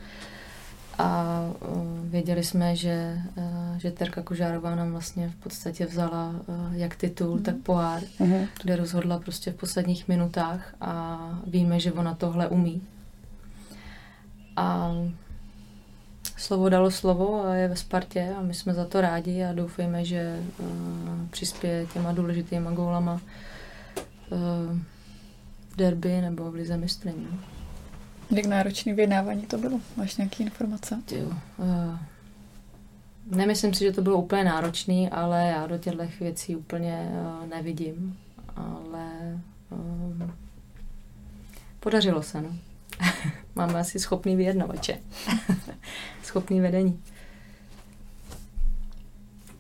[0.98, 6.72] A uh, věděli jsme, že, uh, že Terka Kožárová nám vlastně v podstatě vzala uh,
[6.76, 7.42] jak titul, Mhm.
[7.42, 8.46] tak pohár, Mhm.
[8.62, 12.82] kde rozhodla prostě v posledních minutách a víme, že ona tohle umí.
[14.56, 14.92] A
[16.36, 20.04] slovo dalo slovo a je ve Spartě a my jsme za to rádi a doufejme,
[20.04, 20.42] že
[21.30, 23.20] přispěje těma důležitýma gólama
[24.30, 27.14] v derby nebo v lize mistryň.
[28.30, 29.80] Jak náročný vyjednávání to bylo?
[29.96, 31.02] Máš nějaké informace?
[31.10, 31.98] Jo, uh,
[33.36, 38.18] nemyslím si, že to bylo úplně náročný, ale já do těchto věcí úplně uh, nevidím.
[38.56, 39.38] Ale
[39.70, 40.32] um,
[41.80, 42.48] podařilo se, no.
[43.54, 44.98] Máme asi schopný vyjednavače.
[46.22, 47.02] schopný vedení.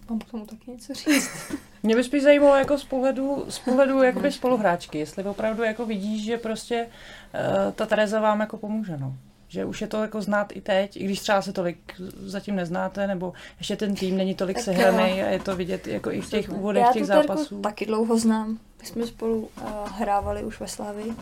[0.08, 1.30] Mám k tomu taky něco říct.
[1.82, 6.24] Mě by spíš zajímalo jako z pohledu, z pohledu jakoby spoluhráčky, jestli opravdu jako vidíš,
[6.24, 9.14] že prostě uh, ta Tereza vám jako pomůže, no.
[9.48, 11.78] Že už je to jako znát i teď, i když třeba se tolik
[12.18, 16.10] zatím neznáte, nebo ještě ten tým není tolik Tak sehraný a je to vidět jako
[16.12, 17.60] i v těch úvodech Já těch zápasů.
[17.60, 18.58] taky dlouho znám.
[18.80, 21.12] My jsme spolu uh, hrávali už ve Slavii.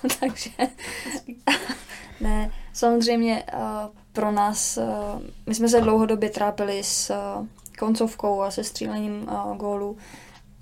[0.20, 0.50] Takže
[2.20, 3.60] ne, samozřejmě uh,
[4.16, 7.46] pro nás, uh, my jsme se dlouhodobě trápili s uh,
[7.78, 9.96] koncovkou a se střílením uh, gólu.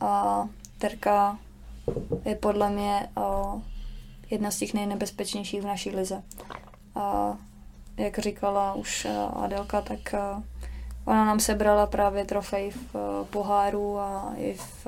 [0.00, 0.44] A
[0.78, 1.38] Terka
[2.24, 3.08] je podle mě
[4.30, 6.22] jedna z těch nejnebezpečnějších v naší lize.
[6.94, 7.36] A
[7.96, 10.14] jak říkala už Adelka, tak
[11.04, 14.86] ona nám sebrala právě trofej v poháru a i v,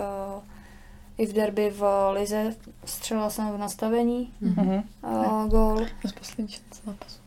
[1.19, 2.55] i v derby v Lize
[2.85, 4.83] střelila jsem v nastavení Mhm.
[5.03, 5.87] uh, gól.
[6.05, 6.55] Z poslední
[6.85, 7.21] zápasu.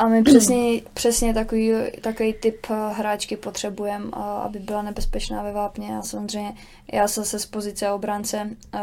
[0.00, 5.52] A my přesně, přesně takový, takový typ eh, hráčky potřebujeme, eh, aby byla nebezpečná ve
[5.52, 5.98] vápně.
[5.98, 6.52] A samozřejmě
[6.92, 8.80] já zase z pozice obránce eh,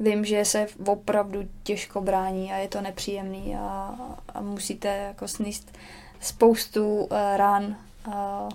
[0.00, 3.94] vím, že se opravdu těžko brání a je to nepříjemný a,
[4.34, 5.78] a musíte jako sníst
[6.20, 7.76] spoustu rán.
[8.12, 8.48] A,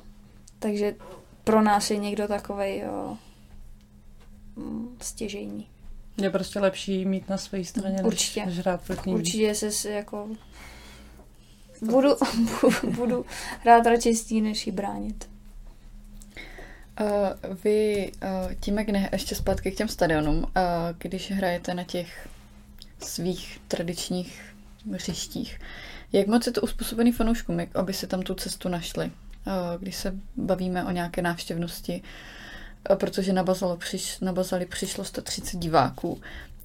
[0.60, 0.96] takže
[1.44, 3.18] pro nás je někdo takovej jo,
[5.02, 5.68] stěžejní.
[6.22, 8.46] Je prostě lepší mít na své straně, Určitě.
[8.46, 9.16] než hrát proti ní.
[9.16, 10.28] Určitě se jako
[11.82, 12.10] budu,
[12.96, 13.26] budu
[13.62, 15.30] hrát radši s ní, než ji bránit.
[17.02, 20.44] Uh, vy uh, tím, jak ne, ještě zpátky k těm stadionům, uh,
[20.98, 22.28] když hrajete na těch
[23.00, 24.42] svých tradičních
[24.92, 25.60] hřištích,
[26.14, 29.06] jak moc je to uspůsobený fanouškům, jak aby si tam tu cestu našli?
[29.06, 32.02] Uh, když se bavíme o nějaké návštěvnosti,
[32.90, 36.22] uh, protože na, Bazalu přiš, na Bazali přišlo 130 diváků,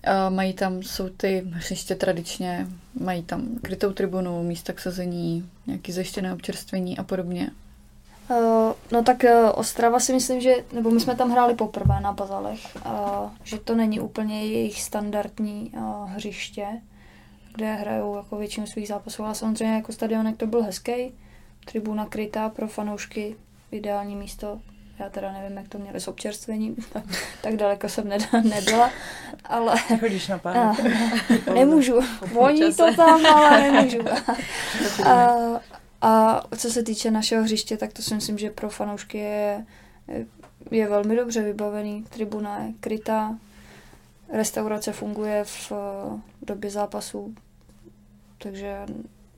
[0.06, 2.66] uh, mají tam, jsou ty hřiště tradičně,
[3.00, 7.50] mají tam krytou tribunu, místa k sezení, nějaké zajištěné občerstvení a podobně.
[8.30, 12.12] Uh, no tak uh, Ostrava si myslím, že, nebo my jsme tam hráli poprvé na
[12.12, 15.72] Bazalech, uh, že to není úplně jejich standardní
[16.06, 16.66] hřiště,
[17.54, 21.12] kde hrajou jako většinu svých zápasů, ale samozřejmě jako stadionek to byl hezký,
[21.64, 23.36] tribuna krytá pro fanoušky,
[23.70, 24.60] ideální místo.
[24.98, 27.04] Já teda nevím, jak to měli s občerstvením, tak,
[27.42, 28.90] tak daleko jsem ned- nebyla,
[29.44, 30.56] ale Chodíš na pár.
[30.56, 30.74] a,
[31.54, 32.00] nemůžu.
[32.32, 33.98] Voní to tam, ale nemůžu.
[35.06, 35.34] A,
[36.02, 39.64] a co se týče našeho hřiště, tak to si myslím, že pro fanoušky je,
[40.70, 42.04] je velmi dobře vybavený.
[42.10, 43.38] Tribuna je krytá,
[44.32, 45.72] restaurace funguje v
[46.42, 47.34] době zápasů,
[48.38, 48.76] takže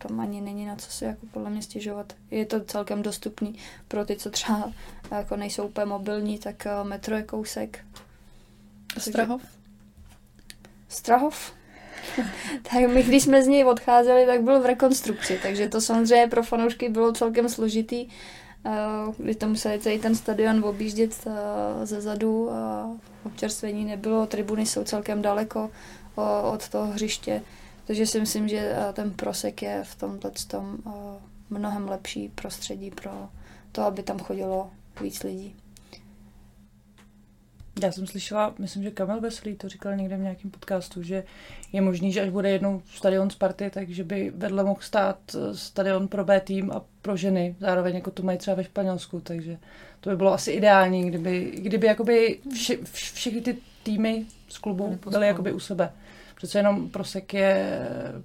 [0.08, 2.12] tam ani není na co si jako podle mě stěžovat.
[2.30, 4.72] Je to celkem dostupný pro ty, co třeba
[5.10, 7.84] jako nejsou úplně mobilní, tak eh, metro je kousek.
[8.98, 9.42] Strahov?
[10.88, 11.52] Strahov?
[12.62, 16.42] tak my, když jsme z něj odcházeli, tak byl v rekonstrukci, takže to samozřejmě pro
[16.42, 18.08] fanoušky bylo celkem složitý,
[18.66, 18.70] eh,
[19.16, 22.90] kdy to museli celý ten stadion objíždět eh, ze zadu a
[23.24, 25.70] občerstvení nebylo, tribuny jsou celkem daleko
[26.52, 27.42] od toho hřiště,
[27.86, 30.90] takže si myslím, že eh, ten prosek je v tomhle tom eh,
[31.50, 33.28] mnohem lepší prostředí pro
[33.72, 34.70] to, aby tam chodilo
[35.00, 35.56] víc lidí.
[37.82, 41.24] Já jsem slyšela, myslím, že Kamil Veselý to říkal někde v nějakém podcastu, že
[41.72, 46.08] je možný, že až bude jednou stadion Sparty, takže by vedle mohl stát eh, stadion
[46.08, 49.58] pro B tým a pro ženy, zároveň jako to mají třeba ve Španělsku, takže
[50.00, 54.98] to by bylo asi ideální, kdyby, kdyby jakoby vše, vš, všechny ty týmy z klubu
[55.10, 55.92] Byly jakoby u sebe.
[56.34, 57.78] Přece jenom prosek je,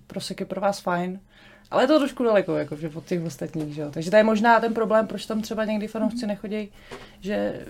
[0.07, 1.20] prosek je pro vás fajn,
[1.72, 3.91] ale je to trošku daleko, jako, že od těch ostatních, že jo.
[3.91, 6.72] Takže to je možná ten problém, proč tam třeba někdy fanoušci nechodí,
[7.20, 7.66] že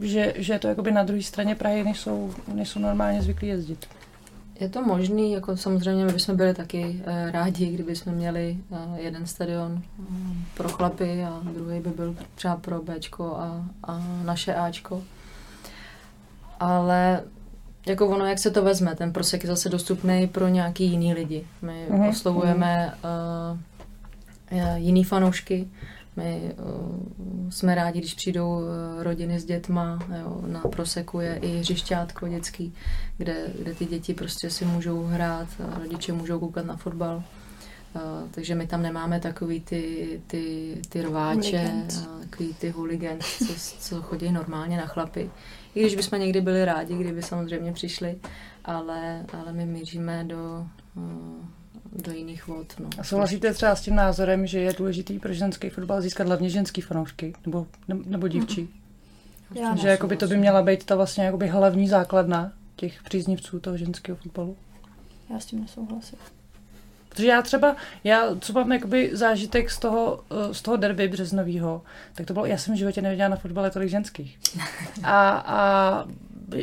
[0.00, 3.48] že, že je to jakoby na druhé straně Prahy, než jsou, než jsou normálně zvyklí
[3.48, 3.86] jezdit.
[4.60, 9.00] Je to možný, jako samozřejmě my bychom byli taky eh, rádi, kdyby jsme měli eh,
[9.00, 10.04] jeden stadion eh,
[10.56, 15.02] pro chlapy a druhý by byl třeba pro Bčko a, a naše Ačko.
[16.60, 17.22] Ale
[17.86, 21.46] jako ono, jak se to vezme, ten prosek je zase dostupný pro nějaký jiný lidi.
[21.62, 22.08] My Mhm.
[22.08, 23.58] oslovujeme uh,
[24.76, 25.68] jiný fanoušky,
[26.16, 28.66] my uh, jsme rádi, když přijdou uh,
[29.02, 32.74] rodiny s dětma, jo, na proseku je i hřišťátko dětský,
[33.18, 37.16] kde, kde ty děti prostě si můžou hrát, a rodiče můžou koukat na fotbal.
[37.96, 41.72] Uh, takže my tam nemáme takový ty, ty, ty rváče,
[42.06, 45.30] a takový ty hooligans, co, co chodí normálně na chlapy.
[45.74, 48.18] I když bychom někdy byli rádi, kdyby samozřejmě přišli,
[48.64, 50.66] ale, ale my míříme do,
[50.96, 52.74] uh, do jiných vod.
[52.80, 52.88] No.
[52.98, 56.80] A souhlasíte třeba s tím názorem, že je důležitý pro ženský fotbal získat hlavně ženský
[56.80, 58.68] fanoušky nebo, ne- nebo dívčí?
[59.54, 63.76] Já že jakoby to by měla být ta vlastně jakoby hlavní základna těch příznivců toho
[63.76, 64.56] ženského fotbalu?
[65.30, 66.18] Já s tím nesouhlasím.
[67.14, 71.82] Protože já třeba, já co mám jakoby zážitek z toho, eh, z toho derby březnového,
[72.14, 74.38] tak to bylo, já jsem v životě neviděla na fotbale tolik ženských.
[75.02, 76.04] A, a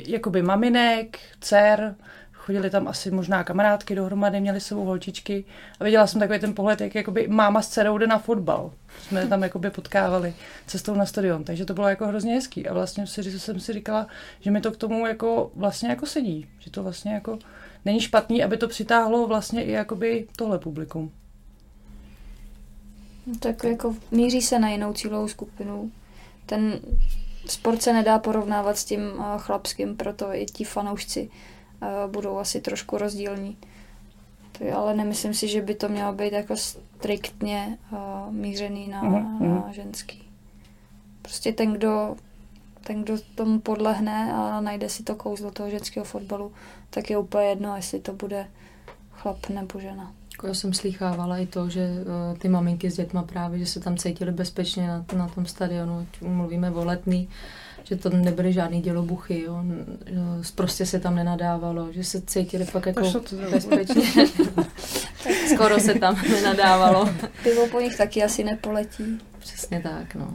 [0.08, 1.96] jakoby maminek, dcer,
[2.34, 5.46] chodili tam asi možná kamarádky dohromady, měli s sebou holčičky
[5.80, 8.72] a viděla jsem takový ten pohled, jak jakoby máma s dcerou jde na fotbal.
[9.02, 10.34] Jsme tam jakoby potkávali
[10.68, 14.08] cestou na stadion, takže to bylo jako hrozně hezký a vlastně si, jsem si říkala,
[14.40, 17.40] že mi to k tomu jako vlastně jako sedí, že to vlastně jako
[17.86, 21.12] není špatný, aby to přitáhlo vlastně i jakoby tohle publikum.
[23.28, 25.92] No, tak jako míří se na jinou cílovou skupinu.
[26.46, 26.80] Ten
[27.46, 31.30] sport se nedá porovnávat s tím eh, chlapským, proto i ti fanoušci
[31.82, 33.58] eh, budou asi trošku rozdílní.
[34.58, 39.04] To je, ale nemyslím si, že by to mělo být jako striktně uh, mířený na,
[39.04, 39.56] Mhm, mhm.
[39.56, 40.24] na ženský.
[41.22, 42.16] Prostě ten, kdo
[42.84, 46.52] ten, kdo tomu podlehne a najde si to kouzlo toho ženského fotbalu,
[46.94, 48.48] tak je úplně jedno, jestli to bude
[49.12, 50.14] chlap nebo žena.
[50.32, 53.80] Jako já jsem slýchávala i to, že uh, ty maminky s dětma právě, že se
[53.80, 57.30] tam cítily bezpečně na, na tom stadionu, ať mluvíme o letný,
[57.84, 59.64] že to nebyly žádný dělobuchy, jo.
[60.56, 63.22] prostě se tam nenadávalo, že se cítili fakt jako to
[63.52, 64.04] bezpečně.
[65.54, 67.10] Skoro se tam nenadávalo.
[67.44, 69.20] Pivo po nich taky asi nepoletí.
[69.40, 70.34] Přesně tak, no.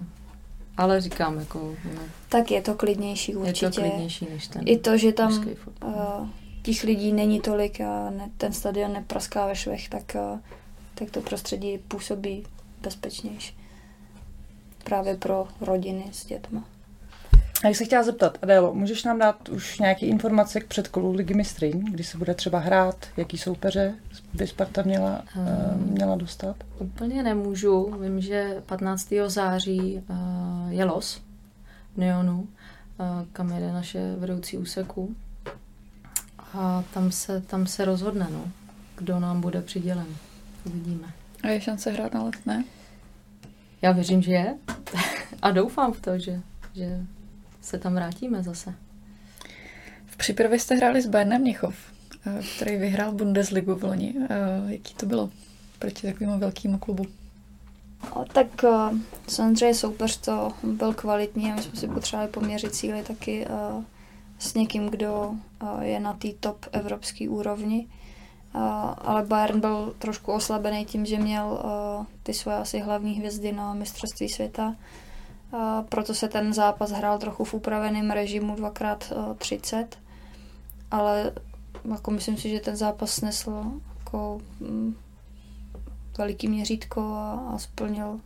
[0.77, 1.75] Ale říkám, jako...
[1.95, 3.67] No, tak je to klidnější určitě.
[3.67, 5.45] Je to klidnější než ten I to, že tam
[5.85, 6.29] uh,
[6.67, 10.39] těch lidí není tolik a ne, ten stadion nepraská ve švech, tak, uh,
[10.95, 12.47] tak to prostředí působí
[12.81, 13.57] bezpečnější.
[14.85, 16.65] Právě pro rodiny s dětma.
[17.65, 21.35] A jak se chtěla zeptat, Adélo, můžeš nám dát už nějaké informace k předkolu Ligy
[21.35, 23.95] mistryň, kdy se bude třeba hrát, jaký soupeře
[24.35, 26.57] by Sparta měla, uh, měla dostat?
[26.79, 27.99] Úplně nemůžu.
[28.01, 29.09] Vím, že 15.
[29.27, 31.23] září uh, je los
[31.95, 32.47] v Neonu, uh,
[33.33, 35.15] kam jede naše vedoucí úseku.
[36.57, 38.51] A tam se, tam se rozhodne, no,
[38.97, 40.07] kdo nám bude přidělen.
[40.65, 41.13] Uvidíme.
[41.43, 42.65] A je šance hrát na let, ne?
[43.83, 44.55] Já věřím, že je.
[45.43, 46.41] A doufám v to, že,
[46.75, 47.01] že
[47.61, 48.75] se tam vrátíme zase.
[50.07, 51.77] V přípravě jste hráli s Bayernem Měchov,
[52.27, 54.15] eh, který vyhrál Bundesligu v loni.
[54.31, 55.31] Eh, jaký to bylo
[55.79, 57.07] proti takovému velkému klubu?
[58.01, 58.99] A tak uh,
[59.29, 63.85] samozřejmě soupeř to byl kvalitní a my jsme si potřebovali poměřit síly taky uh,
[64.39, 67.87] s někým, kdo uh, je na té top evropské úrovni.
[68.55, 68.63] Uh,
[68.99, 73.75] ale Bayern byl trošku oslabený tím, že měl uh, ty svoje asi hlavní hvězdy na
[73.75, 74.75] mistrovství světa
[75.89, 79.87] proto se ten zápas hrál trochu v upraveném režimu 2x30,
[80.91, 81.33] ale
[81.91, 83.65] jako myslím si, že ten zápas snesl
[83.99, 84.95] jako mm,
[86.19, 88.21] veliký měřítko a, a splnil,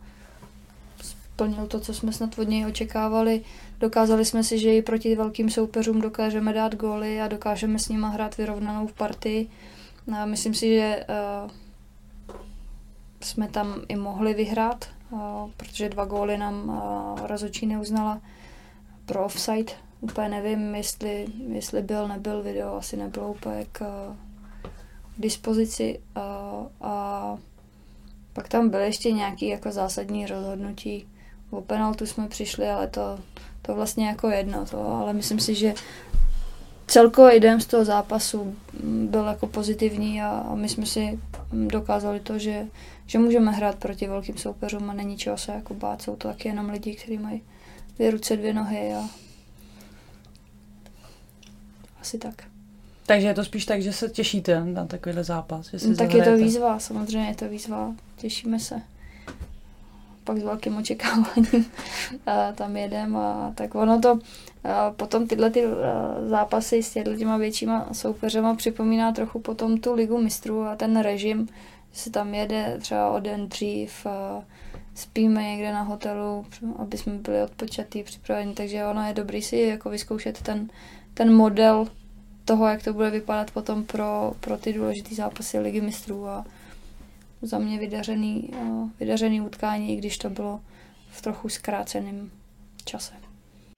[1.41, 3.41] splnil to, co jsme snad od něj očekávali.
[3.79, 8.05] Dokázali jsme si, že i proti velkým soupeřům dokážeme dát góly a dokážeme s nimi
[8.09, 9.49] hrát vyrovnanou v partii.
[10.17, 11.05] A myslím si, že
[11.43, 11.51] uh,
[13.21, 14.85] jsme tam i mohli vyhrát,
[15.57, 16.81] protože dva góly nám
[17.23, 18.21] rozočí neuznala
[19.05, 19.73] pro offside.
[20.01, 23.79] Úplně nevím, jestli, jestli byl, nebyl video, asi nebylo úplně k,
[25.15, 25.99] k dispozici.
[26.15, 26.21] A,
[26.81, 27.37] a
[28.33, 31.10] pak tam byly ještě nějaké jako zásadní rozhodnutí.
[31.51, 33.19] O penaltu jsme přišli, ale to,
[33.61, 34.65] to vlastně jako jedno.
[34.65, 35.73] To, ale myslím si, že
[36.87, 41.19] celkový den z toho zápasu byl jako pozitivní a, a my jsme si
[41.53, 42.65] dokázali to, že,
[43.05, 46.01] že můžeme hrát proti velkým soupeřům a není čeho se jako bát.
[46.01, 47.41] Jsou to taky jenom lidi, kteří mají
[47.95, 49.09] dvě ruce, dvě nohy a
[52.01, 52.43] asi tak.
[53.05, 55.69] Takže je to spíš tak, že se těšíte na takovýhle zápas?
[55.69, 58.81] Že si no, tak je to výzva, samozřejmě je to výzva, těšíme se.
[60.23, 61.65] Pak s velkým očekáváním
[62.55, 64.19] tam jedem a tak ono to
[64.95, 65.63] potom tyhle ty
[66.27, 71.47] zápasy s těma většíma soupeřema připomíná trochu potom tu ligu mistrů a ten režim,
[71.91, 74.43] že se tam jede třeba o den dřív, a
[74.95, 76.45] spíme někde na hotelu,
[76.77, 80.69] aby jsme byli odpočatý, připraveni, takže ono je dobrý si jako vyzkoušet ten,
[81.13, 81.87] ten model
[82.45, 86.45] toho, jak to bude vypadat potom pro, pro ty důležité zápasy ligy mistrů a
[87.41, 88.49] za mě vydařený,
[88.99, 90.61] vydařený utkání, i když to bylo
[91.09, 92.31] v trochu zkráceném
[92.85, 93.13] čase.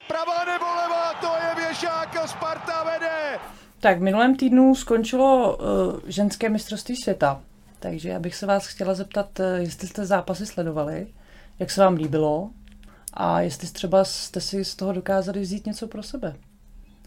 [0.08, 3.40] Pravá nebo levá, to je věšák, Sparta vede!
[3.80, 5.66] Tak v minulém týdnu skončilo uh,
[6.08, 7.42] ženské mistrovství světa,
[7.80, 11.08] takže já bych se vás chtěla zeptat, uh, jestli jste zápasy sledovali,
[11.60, 12.50] jak se vám líbilo
[13.14, 16.36] a jestli třeba jste si z toho dokázali vzít něco pro sebe.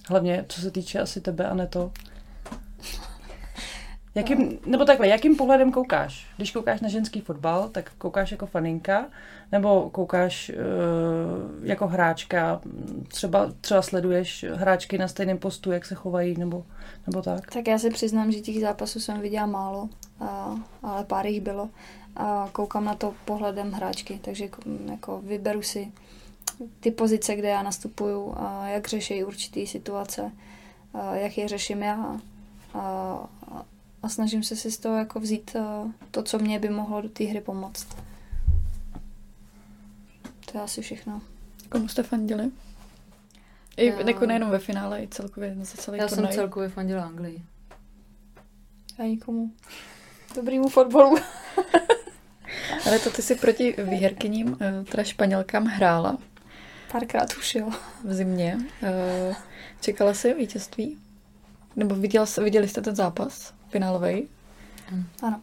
[0.08, 1.92] Hlavně, co se týče asi tebe, a ne to.
[4.16, 6.26] Jakým, nebo takhle, jakým pohledem koukáš?
[6.36, 9.06] Když koukáš na ženský fotbal, tak koukáš jako faninka,
[9.52, 12.60] nebo koukáš uh, jako hráčka,
[13.08, 16.64] třeba, třeba sleduješ hráčky na stejném postu, jak se chovají, nebo,
[17.06, 17.50] nebo tak?
[17.50, 19.88] Tak já se přiznám, že těch zápasů jsem viděla málo,
[20.20, 21.70] a, ale pár jich bylo.
[22.16, 24.48] A koukám na to pohledem hráčky, takže
[24.90, 25.92] jako vyberu si
[26.80, 30.32] ty pozice, kde já nastupuju, a jak řeší určitý situace,
[30.94, 32.20] a jak je řeším já.
[32.74, 33.28] A,
[34.02, 35.56] a snažím se si z toho jako vzít
[36.10, 37.86] to, co mě by mohlo do té hry pomoct.
[40.52, 41.22] To je asi všechno.
[41.68, 42.50] Komu jste fandili?
[43.76, 44.00] I já...
[44.08, 46.26] jako nejenom ve finále, i celkově za celý Já turnaj.
[46.26, 47.42] jsem celkově fandila Anglii.
[48.98, 49.52] Já nikomu.
[50.34, 51.16] Dobrýmu fotbalu.
[52.86, 56.18] Ale to ty si proti výherkyním, eh, teda Španělkám hrála.
[56.92, 57.70] Párkrát už jo.
[58.04, 58.58] V zimě.
[58.82, 59.34] Eh,
[59.80, 60.98] čekala jsi vítězství?
[61.76, 64.28] Nebo viděla, viděli jste ten zápas finálový?
[65.22, 65.40] Ano.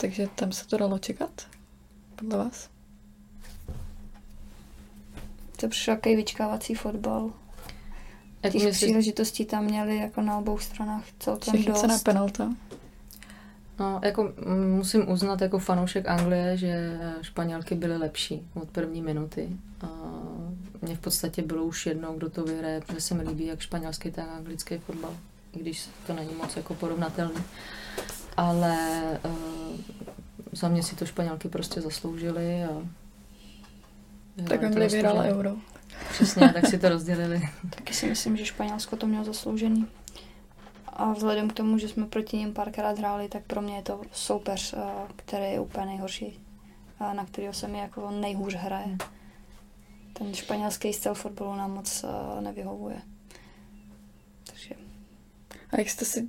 [0.00, 1.30] Takže tam se to dalo čekat?
[2.16, 2.68] Podle vás?
[5.60, 7.30] To přišel takový vyčkávací fotbal.
[8.42, 12.02] Jak Těch myslíš, příležitostí tam měli jako na obou stranách celkem Všechny se na dost.
[12.02, 12.52] penalta.
[13.80, 19.48] No, jako mm, musím uznat jako fanoušek Anglie, že Španělky byly lepší od první minuty.
[19.80, 19.86] A
[20.82, 24.10] mně v podstatě bylo už jedno, kdo to vyhraje, protože se mi líbí jak španělský,
[24.10, 25.14] tak anglický fotbal.
[25.56, 27.42] I když to není moc jako porovnatelný.
[28.36, 29.76] Ale uh,
[30.52, 32.68] za mě si to Španělky prostě zasloužily a
[34.48, 35.56] Tak vyhráli to Anglie vyhrála euro.
[36.10, 37.48] Přesně, tak si to rozdělili.
[37.70, 39.86] Taky si myslím, že Španělsko to mělo zasloužený.
[40.86, 44.00] A vzhledem k tomu, že jsme proti ním párkrát hráli, tak pro mě je to
[44.12, 44.78] soupeř, eh,
[45.16, 46.40] který je úplně nejhorší.
[47.00, 48.96] A na kterého se mi jako nejhůř hraje.
[50.12, 53.02] Ten španělský styl fotbalu nám moc eh, nevyhovuje.
[55.72, 56.28] A jak jste si uh,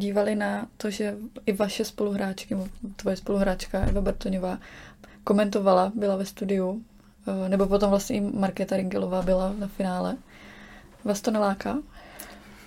[0.00, 1.16] dívali na to, že
[1.46, 2.56] i vaše spoluhráčky,
[2.96, 4.58] tvoje spoluhráčka Eva Bartoňová
[5.24, 10.16] komentovala, byla ve studiu, uh, nebo potom vlastně i Markéta Ringelová byla na finále.
[11.04, 11.78] Vás to neláká?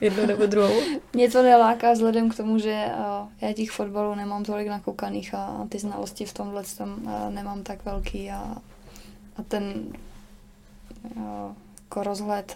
[0.01, 0.82] Jednu nebo druhou?
[1.14, 5.68] Mě to neláká vzhledem k tomu, že uh, já těch fotbalů nemám tolik nakoukaných a
[5.70, 8.56] ty znalosti v tomhle tom uh, nemám tak velký a,
[9.38, 9.84] a ten
[11.16, 11.53] uh,
[11.84, 12.56] jako rozhled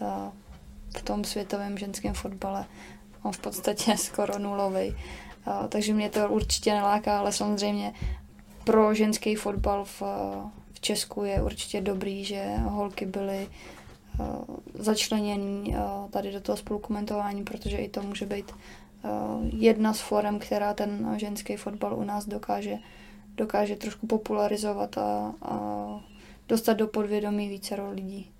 [0.97, 2.65] v tom světovém ženském fotbale
[3.31, 4.95] v podstatě skoro nulový.
[5.69, 7.93] Takže mě to určitě neláká, ale samozřejmě
[8.63, 10.01] pro ženský fotbal v,
[10.73, 13.47] v Česku je určitě dobrý, že holky byly
[14.73, 15.75] začleněný
[16.09, 18.51] tady do toho spolukomentování, protože i to může být
[19.43, 22.77] jedna z forem, která ten ženský fotbal u nás dokáže,
[23.35, 25.59] dokáže trošku popularizovat a, a
[26.47, 28.31] dostat do podvědomí více lidí.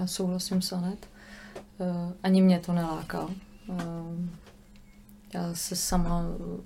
[0.00, 1.08] Já souhlasím s Anet.
[1.78, 3.20] Uh, ani mě to neláká.
[3.66, 3.76] Uh,
[5.34, 6.60] já se sama uh,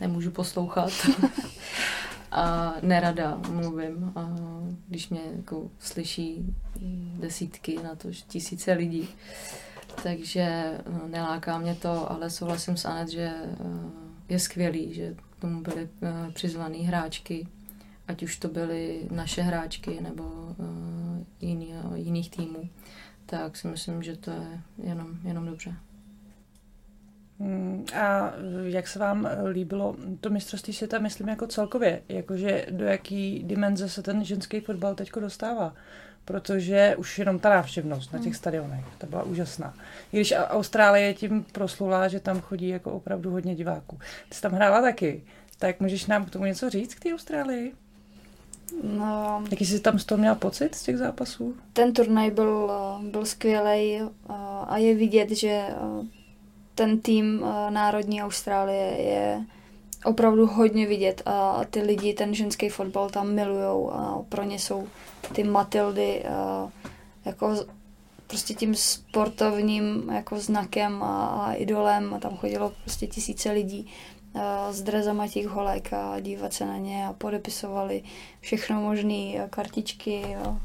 [0.00, 0.90] nemůžu poslouchat
[2.30, 4.36] a nerada mluvím, a
[4.88, 6.54] když mě jako slyší
[7.18, 9.08] desítky na to tisíce lidí.
[10.02, 13.32] Takže neláká mě to, ale souhlasím s Anet, že
[14.28, 15.88] je skvělý, že k tomu byly
[16.32, 17.46] přizvané hráčky,
[18.08, 20.56] ať už to byly naše hráčky nebo
[21.40, 22.68] jiný, jiných týmů,
[23.30, 25.74] tak si myslím, že to je jenom, jenom dobře.
[27.40, 33.42] Hmm, A jak se vám líbilo to mistrovství světa, myslím jako celkově, jakože do jaký
[33.42, 35.74] dimenze se ten ženský fotbal teď dostává?
[36.24, 39.74] Protože už jenom ta návštěvnost na těch stadionech, ta byla úžasná.
[40.12, 43.98] I když Austrálie je tím proslulá, že tam chodí jako opravdu hodně diváků.
[44.28, 45.22] Ty jsi tam hrála taky,
[45.58, 47.74] tak můžeš nám k tomu něco říct k té Austrálii?
[48.82, 51.54] No, Jaký jsi tam z toho měla pocit z těch zápasů?
[51.72, 54.00] ten turnaj byl, eh, byl skvělý
[54.68, 55.74] a je vidět, že eh,
[56.74, 59.44] ten tým eh, Národní Austrálie je
[60.04, 64.86] opravdu hodně vidět a ty lidi ten ženský fotbal tam milujou a pro ně jsou
[65.32, 66.24] ty Matildy
[67.24, 67.56] jako
[68.26, 73.86] prostě tím sportovním jako znakem a, a idolem a tam chodilo prostě tisíce lidí
[74.34, 78.02] eh, s drezama těch holek a dívat se na ně a podepisovali
[78.40, 80.58] všechno možné, kartičky, jo,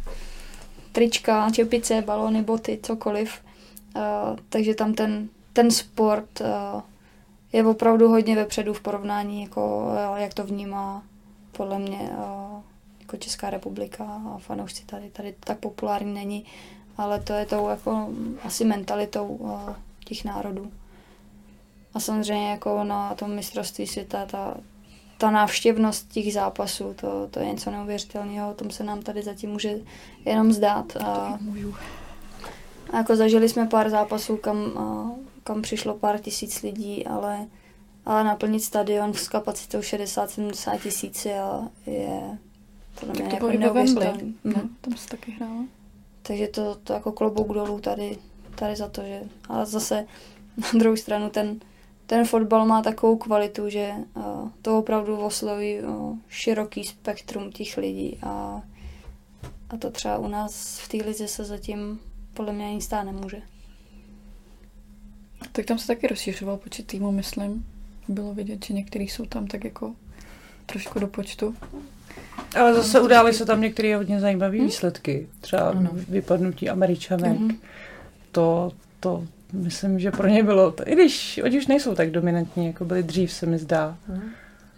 [0.91, 3.41] trička, čepice, balony, boty, cokoliv.
[3.95, 6.41] Uh, takže tam ten, ten sport
[7.53, 11.03] je opravdu hodně vepředu v porovnání, jako, jak to vnímá
[11.51, 12.09] podle mě
[12.99, 16.45] jako Česká republika a fanoušci tady, tady tak populární není,
[16.97, 18.09] ale to je tou jako
[18.43, 19.57] asi mentalitou
[20.05, 20.72] těch národů.
[21.95, 24.57] A samozřejmě jako na tom mistrovství světa ta,
[25.17, 29.49] ta návštěvnost těch zápasů, to, to je něco neuvěřitelného, o tom se nám tady zatím
[29.49, 29.75] může
[30.25, 30.97] jenom zdát.
[30.97, 31.39] A,
[32.93, 35.11] a jako zažili jsme pár zápasů, kam, a,
[35.43, 37.47] kam přišlo pár tisíc lidí, ale,
[38.05, 41.41] ale naplnit stadion s kapacitou 60-70 tisíc je,
[41.85, 42.37] je
[42.99, 43.57] podle mě to jako bylo Wembley.
[43.59, 44.35] neuvěřitelný.
[44.43, 44.75] No, Mhm.
[44.81, 45.63] tam se taky hrála.
[46.21, 48.17] Takže to, to jako klobouk dolů tady,
[48.55, 49.21] tady za to, že...
[49.49, 50.05] Ale zase
[50.57, 51.59] na druhou stranu ten,
[52.05, 54.23] ten fotbal má takovou kvalitu, že uh,
[54.61, 58.61] to opravdu osloví uh, široký spektrum těch lidí a,
[59.69, 61.99] a to třeba u nás v té lize se zatím
[62.33, 63.41] podle mě ani stát nemůže.
[65.51, 67.65] Tak tam se taky rozšiřoval počet týmů, myslím.
[68.07, 69.95] Bylo vidět, že některý jsou tam tak jako
[70.65, 71.55] trošku do počtu.
[72.59, 74.65] Ale zase udály se tam některé hodně zajímavé Hm?
[74.65, 75.27] výsledky.
[75.41, 75.89] Třeba Ano.
[75.93, 77.39] vypadnutí Američanek.
[77.39, 77.57] Mhm.
[78.31, 82.67] To, to myslím, že pro ně bylo, to, i když oni už nejsou tak dominantní,
[82.67, 83.97] jako byli dřív, se mi zdá.
[84.09, 84.21] No,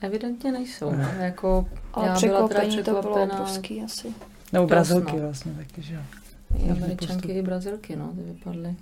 [0.01, 0.91] evidentně nejsou.
[0.91, 1.13] Ne.
[1.17, 1.23] No.
[1.23, 4.13] Jako, Ale já byla teda překvapení to bylo obrovský asi.
[4.53, 5.21] Nebo Brazilky no.
[5.21, 6.01] vlastně taky, že jo.
[6.65, 8.75] I američanky, i brazilky, no, ty vypadly.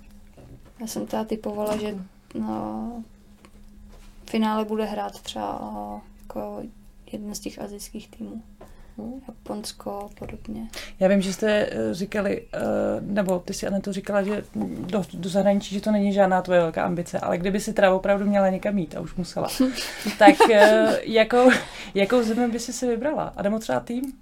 [0.80, 1.94] Já jsem teda typovala, že
[2.34, 2.92] no,
[4.26, 6.62] v finále bude hrát třeba uh, jako
[7.12, 8.42] jeden z těch azijských týmů.
[9.28, 10.68] Japonsko podobně.
[11.00, 12.58] Já vím, že jste eh, říkali, eh,
[13.00, 14.44] nebo ty si Aneto říkala, že
[14.80, 18.26] do, do zahraničí, že to není žádná tvoje velká ambice, ale kdyby si teda opravdu
[18.26, 19.48] měla někam jít a už musela,
[20.18, 21.50] tak eh, jakou,
[21.94, 23.32] jakou zemi by si si vybrala?
[23.36, 24.12] A nebo třeba tým?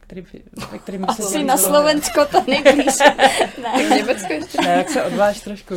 [0.00, 1.56] Který, by se Asi na?
[1.56, 2.94] Slovensko to nejblíž.
[3.62, 4.58] Ne, Německu ještě?
[4.62, 5.74] Ne, jak se odváž trošku.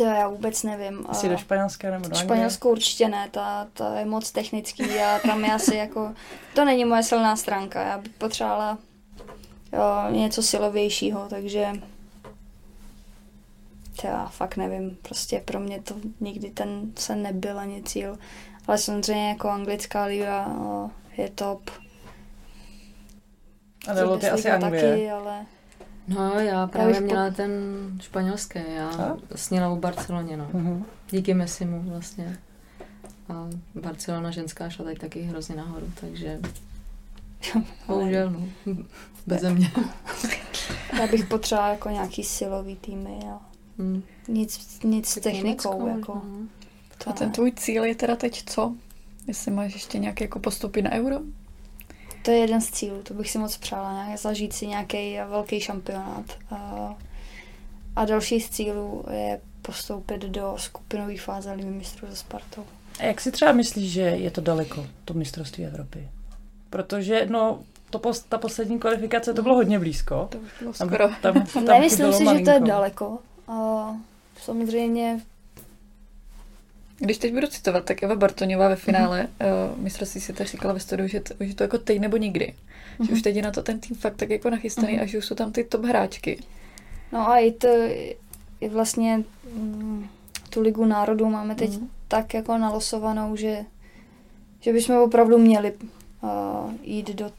[0.00, 1.06] To já vůbec nevím.
[1.08, 2.24] Asi A do Španělska nebo do Anglie?
[2.24, 6.14] Španělsko určitě ne, ta, ta je moc technický a tam je asi jako,
[6.54, 8.78] to není moje silná stránka, já bych potřebovala
[9.72, 11.72] jo, něco silovějšího, takže
[14.00, 18.18] to já fakt nevím, prostě pro mě to nikdy ten se nebyl ani cíl,
[18.66, 21.70] ale samozřejmě jako anglická liga o, je top.
[23.88, 24.82] A nebo ty asi Anglie.
[24.82, 25.46] taky, ale
[26.14, 27.50] No, já právě po- měla ten
[28.00, 29.16] španělský, já A?
[29.34, 30.48] sněla v Barceloně, no.
[30.52, 30.84] Mhm.
[31.10, 32.38] Díky Messimu vlastně.
[33.28, 36.38] A Barcelona ženská šla tady taky hrozně nahoru, takže
[37.86, 38.46] bohužel, no.
[39.26, 39.70] Beze mě.
[41.00, 43.40] já bych potřebovala jako nějaký silový týmy a
[43.78, 44.02] Hmm.
[44.28, 46.22] nic, nic s technikou, jako.
[47.04, 47.34] To A ten ne.
[47.34, 48.74] tvůj cíl je teda teď co?
[49.26, 51.16] Jestli máš ještě nějaký jako postupy na euro?
[52.22, 55.60] To je jeden z cílů, to bych si moc přála, nějak, zažít si nějaký velký
[55.60, 56.24] šampionát.
[56.50, 56.94] A,
[57.96, 62.64] a další z cílů je postoupit do skupinové fáze Ligy mistrů se Spartou.
[63.00, 66.08] A jak si třeba myslíš, že je to daleko, to mistrovství Evropy?
[66.70, 67.58] Protože, no,
[67.90, 70.28] to pos, ta poslední kvalifikace, to bylo hodně blízko.
[70.30, 71.08] To už bylo Tam, skoro.
[71.22, 72.68] tam, tam Nemyslím chybělo si, že to je malinko.
[72.68, 73.18] daleko.
[73.48, 73.88] A
[74.42, 75.20] samozřejmě
[77.02, 79.26] Když teď budu citovat, tak Eva Bartoňová ve finále
[79.72, 82.54] uh, mistrovství si to říkala ve studiu, že to, že to jako teď nebo nikdy.
[83.06, 85.24] Že už teď je na to ten tým fakt tak jako nachystaný a že už
[85.26, 86.40] jsou tam ty top hráčky.
[87.12, 87.68] No a i to
[88.60, 89.22] i vlastně
[89.54, 90.08] mm,
[90.50, 91.88] tu ligu národů máme teď Mhm.
[92.08, 93.64] tak jako nalosovanou, že,
[94.60, 95.72] že bychom opravdu měli
[96.22, 96.30] uh,
[96.82, 97.30] jít do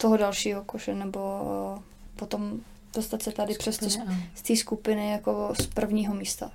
[0.00, 1.18] toho dalšího koše nebo
[1.74, 1.82] uh,
[2.16, 2.60] potom
[2.94, 6.50] dostat se tady přes to Skupiny, z té skupiny jako z prvního místa.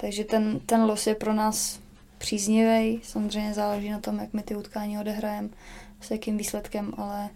[0.00, 1.80] Takže ten, ten los je pro nás
[2.18, 3.00] příznivý.
[3.02, 5.48] Samozřejmě záleží na tom, jak my ty utkání odehrajeme,
[6.00, 7.28] s jakým výsledkem, ale,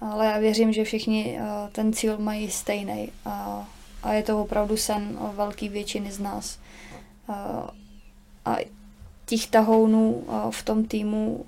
[0.00, 3.68] ale já věřím, že všichni uh, ten cíl mají stejný a,
[4.02, 6.58] a je to opravdu sen o velký většiny z nás.
[7.28, 7.36] Uh,
[8.44, 8.56] a
[9.26, 11.44] těch tahounů uh, v tom týmu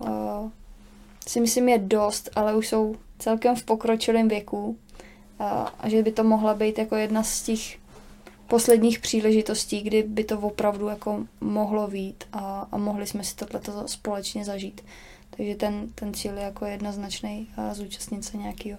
[1.29, 4.79] si myslím je dost, ale už jsou celkem v pokročilém věku
[5.39, 7.84] a, a že by to mohla být jako jedna z těch
[8.47, 13.88] posledních příležitostí, kdy by to opravdu jako mohlo vít a, a mohli jsme si tohleto
[13.88, 14.84] společně zažít.
[15.36, 18.78] Takže ten, ten cíl je jako jednoznačný a zúčastnit se nějakého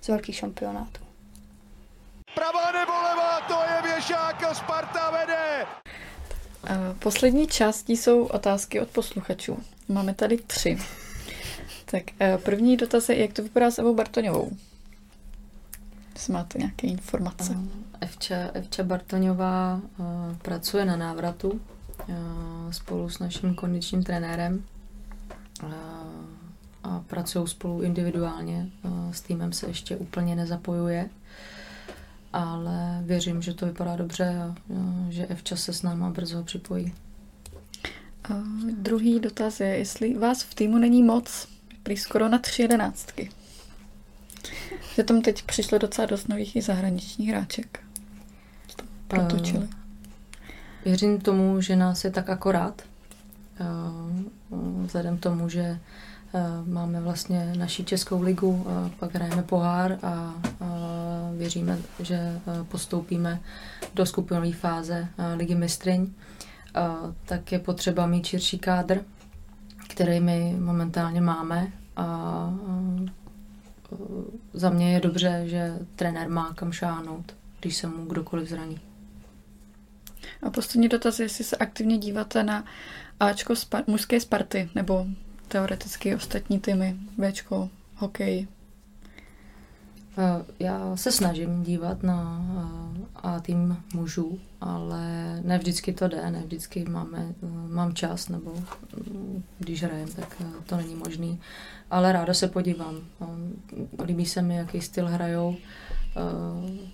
[0.00, 1.00] z velkých šampionátů.
[2.34, 5.66] Pravá nebo levá, to je věšák, Sparta vede.
[6.98, 9.58] Poslední částí jsou otázky od posluchačů.
[9.88, 10.78] Máme tady tři.
[11.90, 14.50] Tak uh, první dotaz je, jak to vypadá s Evou Bartoňovou?
[16.20, 17.56] Jestli máte nějaké informace.
[18.00, 20.06] Evča, Evča Bartoňová uh,
[20.42, 21.58] pracuje na návratu uh,
[22.70, 24.64] spolu s naším kondičním trenérem
[25.62, 25.70] uh,
[26.82, 28.70] a pracují spolu individuálně.
[29.10, 31.10] S týmem se ještě úplně nezapojuje,
[32.32, 34.54] ale věřím, že to vypadá dobře a
[35.08, 36.94] že Evča se s náma brzo připojí.
[38.30, 41.48] Uh, druhý dotaz je, jestli vás v týmu není moc,
[41.82, 43.30] prý skoro na tři jedenáctky.
[44.94, 47.80] Že tam teď přišlo docela dost nových i zahraničních hráček.
[49.08, 49.68] Protočili.
[50.84, 52.82] Věřím tomu, že nás je tak akorát.
[53.60, 53.64] Eh,
[54.84, 55.78] Vzhledem k tomu, že eh,
[56.66, 60.66] máme vlastně naši Českou ligu, eh, pak hrajeme pohár a eh,
[61.38, 63.40] věříme, že eh, postoupíme
[63.94, 66.06] do skupinové fáze eh, ligy mistryň,
[66.76, 66.80] eh,
[67.26, 69.00] tak je potřeba mít širší kádr,
[69.88, 72.50] který my momentálně máme a
[73.06, 73.19] eh,
[74.52, 78.80] za mě je dobře, že trenér má kam šáhnout, když se mu kdokoliv zraní.
[80.42, 82.64] A poslední dotaz je, jestli se aktivně díváte na
[83.20, 85.06] Ačko Spar- mužské Sparty, nebo
[85.48, 88.48] teoreticky ostatní týmy, Bčko, hokej.
[90.20, 95.00] Eh, Já se snažím dívat na eh, A tým mužů, ale
[95.44, 98.54] ne vždycky to jde, ne vždycky máme, eh, mám čas, nebo
[99.10, 101.40] mm, když hrajem, tak to není možný.
[101.90, 102.94] Ale ráda se podívám.
[104.04, 105.56] Líbí se mi, jaký styl hrajou.
[106.16, 106.90] Eh,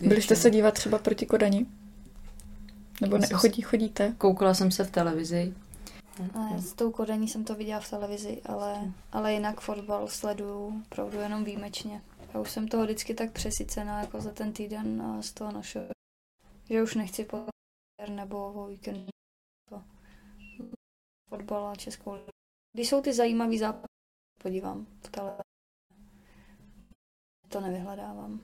[0.00, 1.66] Byli jste většinou- se dívat třeba proti Kodani?
[3.00, 4.14] Nebo ne, chodí, chodíte?
[4.18, 5.52] Koukala jsem se v televizi.
[6.18, 11.18] Ne, s tou Kodaní jsem to viděla v televizi, ale, ale jinak fotbal sleduju opravdu
[11.18, 12.02] jenom výjimečně.
[12.34, 15.86] Já už jsem toho vždycky tak přesycená jako za ten týden a z toho našeho,
[16.70, 17.44] že už nechci po
[18.08, 19.10] nebo o víkendu
[21.28, 22.28] fotbal a českou ligu.
[22.74, 23.86] když jsou ty zajímavý zápasy,
[24.42, 25.36] podívám v tele.
[27.48, 28.40] To nevyhledávám.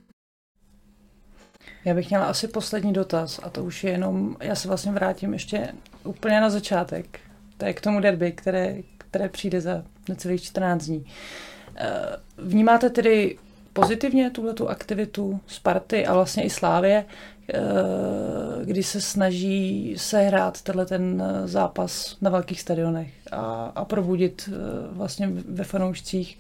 [1.85, 5.33] Já bych měla asi poslední dotaz a to už je jenom, já se vlastně vrátím
[5.33, 7.21] ještě úplně na začátek.
[7.59, 11.07] To je k tomu derby, které, které přijde za necelých 14 dní.
[11.77, 13.37] Eh, vnímáte tedy
[13.73, 17.05] pozitivně tuhle tu aktivitu Sparty a vlastně i Slávě,
[17.55, 17.61] eh,
[18.65, 24.57] kdy se snaží sehrát tenhle ten zápas na velkých stadionech a, a probudit eh,
[24.91, 26.39] vlastně ve fanoušcích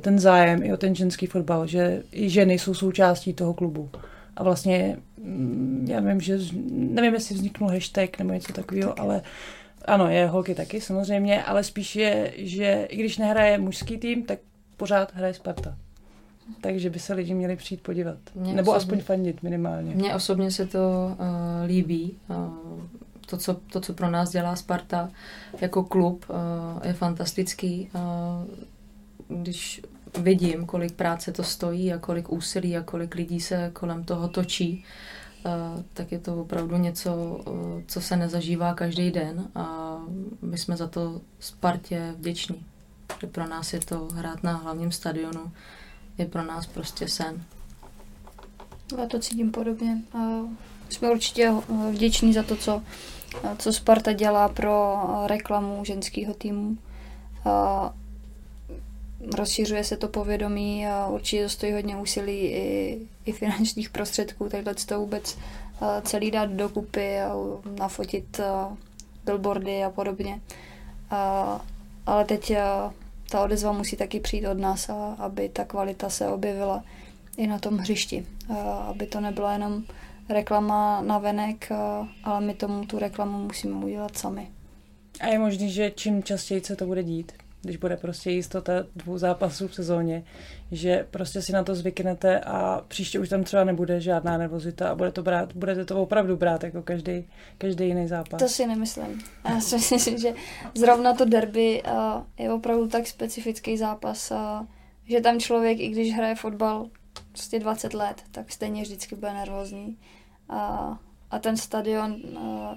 [0.00, 3.90] ten zájem i o ten ženský fotbal, že i ženy jsou součástí toho klubu.
[4.36, 6.38] A vlastně, mm, já vím, že,
[6.70, 9.22] nevím, jestli vzniknul hashtag nebo něco takového, ale
[9.84, 14.38] ano, je holky taky samozřejmě, ale spíš je, že i když nehraje mužský tým, tak
[14.76, 15.76] pořád hraje Sparta.
[16.60, 18.18] Takže by se lidi měli přijít podívat.
[18.34, 19.94] Mě Nebo osobně, aspoň fandit minimálně.
[19.94, 21.26] Mně osobně se to uh,
[21.66, 22.16] líbí.
[22.28, 22.80] Uh,
[23.26, 25.10] to co, to, co pro nás dělá Sparta
[25.60, 27.90] jako klub, uh, je fantastický.
[27.94, 29.82] Uh, když
[30.18, 34.84] vidím, kolik práce to stojí a kolik úsilí a kolik lidí se kolem toho točí,
[34.84, 34.84] uh,
[35.92, 37.40] tak je to opravdu něco,
[37.86, 39.96] co se nezažívá každý den a
[40.42, 42.66] my jsme za to Spartě vděční.
[43.32, 45.52] Pro nás je to hrát na hlavním stadionu,
[46.18, 47.42] je pro nás prostě sen.
[48.98, 50.02] Já to cítím podobně.
[50.88, 51.52] Jsme určitě
[51.90, 52.82] vděční za to, co,
[53.58, 56.78] co Sparta dělá pro reklamu ženského týmu.
[59.36, 64.74] Rozšiřuje se to povědomí a určitě to stojí hodně úsilí i, i finančních prostředků, takhle
[64.74, 65.38] to vůbec
[66.02, 67.32] celý dát dokupy a
[67.78, 68.40] nafotit
[69.24, 70.40] billboardy a podobně.
[72.06, 72.52] Ale teď
[73.30, 76.84] ta odezva musí taky přijít od nás, a aby ta kvalita se objevila
[77.36, 78.26] i na tom hřišti.
[78.48, 79.84] A aby to nebyla jenom
[80.28, 81.72] reklama na venek,
[82.24, 84.50] ale my tomu tu reklamu musíme udělat sami.
[85.20, 87.32] A je možné, že čím častěji se to bude dít?
[87.62, 90.24] Když bude prostě jistota dvou zápasů v sezóně,
[90.72, 94.94] že prostě si na to zvyknete a příště už tam třeba nebude žádná nervozita a
[94.94, 98.38] bude to brát, budete to opravdu brát jako každý, každý jiný zápas.
[98.38, 99.22] To si nemyslím.
[99.44, 100.34] Já si myslím, že
[100.74, 101.82] zrovna to derby
[102.38, 104.32] je opravdu tak specifický zápas,
[105.04, 106.86] že tam člověk, i když hraje fotbal
[107.32, 109.98] prostě 20 let, tak stejně vždycky bude nervózní.
[110.48, 110.98] A,
[111.30, 112.16] a ten stadion,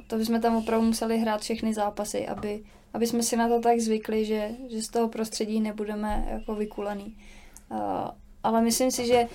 [0.08, 2.64] to bychom tam opravdu museli hrát všechny zápasy, aby
[2.94, 7.18] aby jsme si na to tak zvykli, že, že z toho prostředí nebudeme jako vykulený.
[7.70, 7.78] Uh,
[8.44, 9.28] ale myslím si, že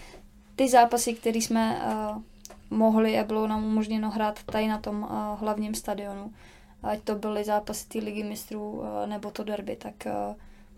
[0.56, 2.22] ty zápasy, které jsme uh,
[2.70, 6.32] mohli a bylo nám umožněno hrát tady na tom uh, hlavním stadionu,
[6.82, 10.36] ať to byly zápasy té ligy mistrů uh, nebo to derby, tak, uh,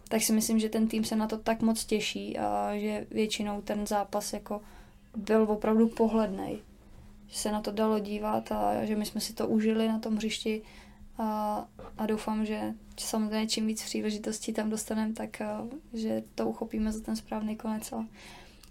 [0.08, 3.60] tak si myslím, že ten tým se na to tak moc těší a že většinou
[3.60, 4.60] ten zápas jako
[5.16, 6.58] byl opravdu pohledný.
[7.26, 10.16] Že se na to dalo dívat a že my jsme si to užili na tom
[10.16, 10.62] hřišti
[11.20, 11.64] a,
[11.98, 12.60] a doufám, že
[12.96, 17.92] samozřejmě čím víc příležitostí tam dostaneme, tak a, že to uchopíme za ten správný konec
[17.92, 18.04] a,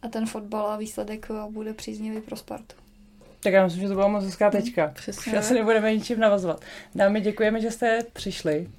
[0.02, 2.76] a ten fotbal a výsledek bude příznivý pro Spartu.
[3.40, 4.86] Tak já myslím, že to byla moc hezká tečka.
[4.86, 5.32] No, přesně.
[5.32, 6.62] Už asi nebudeme ničím navazovat.
[6.96, 8.70] Dámy, děkujeme, že jste přišli.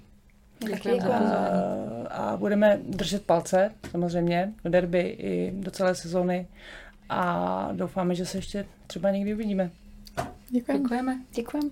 [0.58, 1.14] Děkujeme.
[1.14, 6.46] A, a budeme držet palce, samozřejmě, do derby i do celé sezóny.
[7.08, 9.70] A doufáme, že se ještě třeba někdy uvidíme.
[10.48, 10.82] Děkujeme.
[10.82, 11.20] Děkujeme.
[11.34, 11.70] Děkujeme.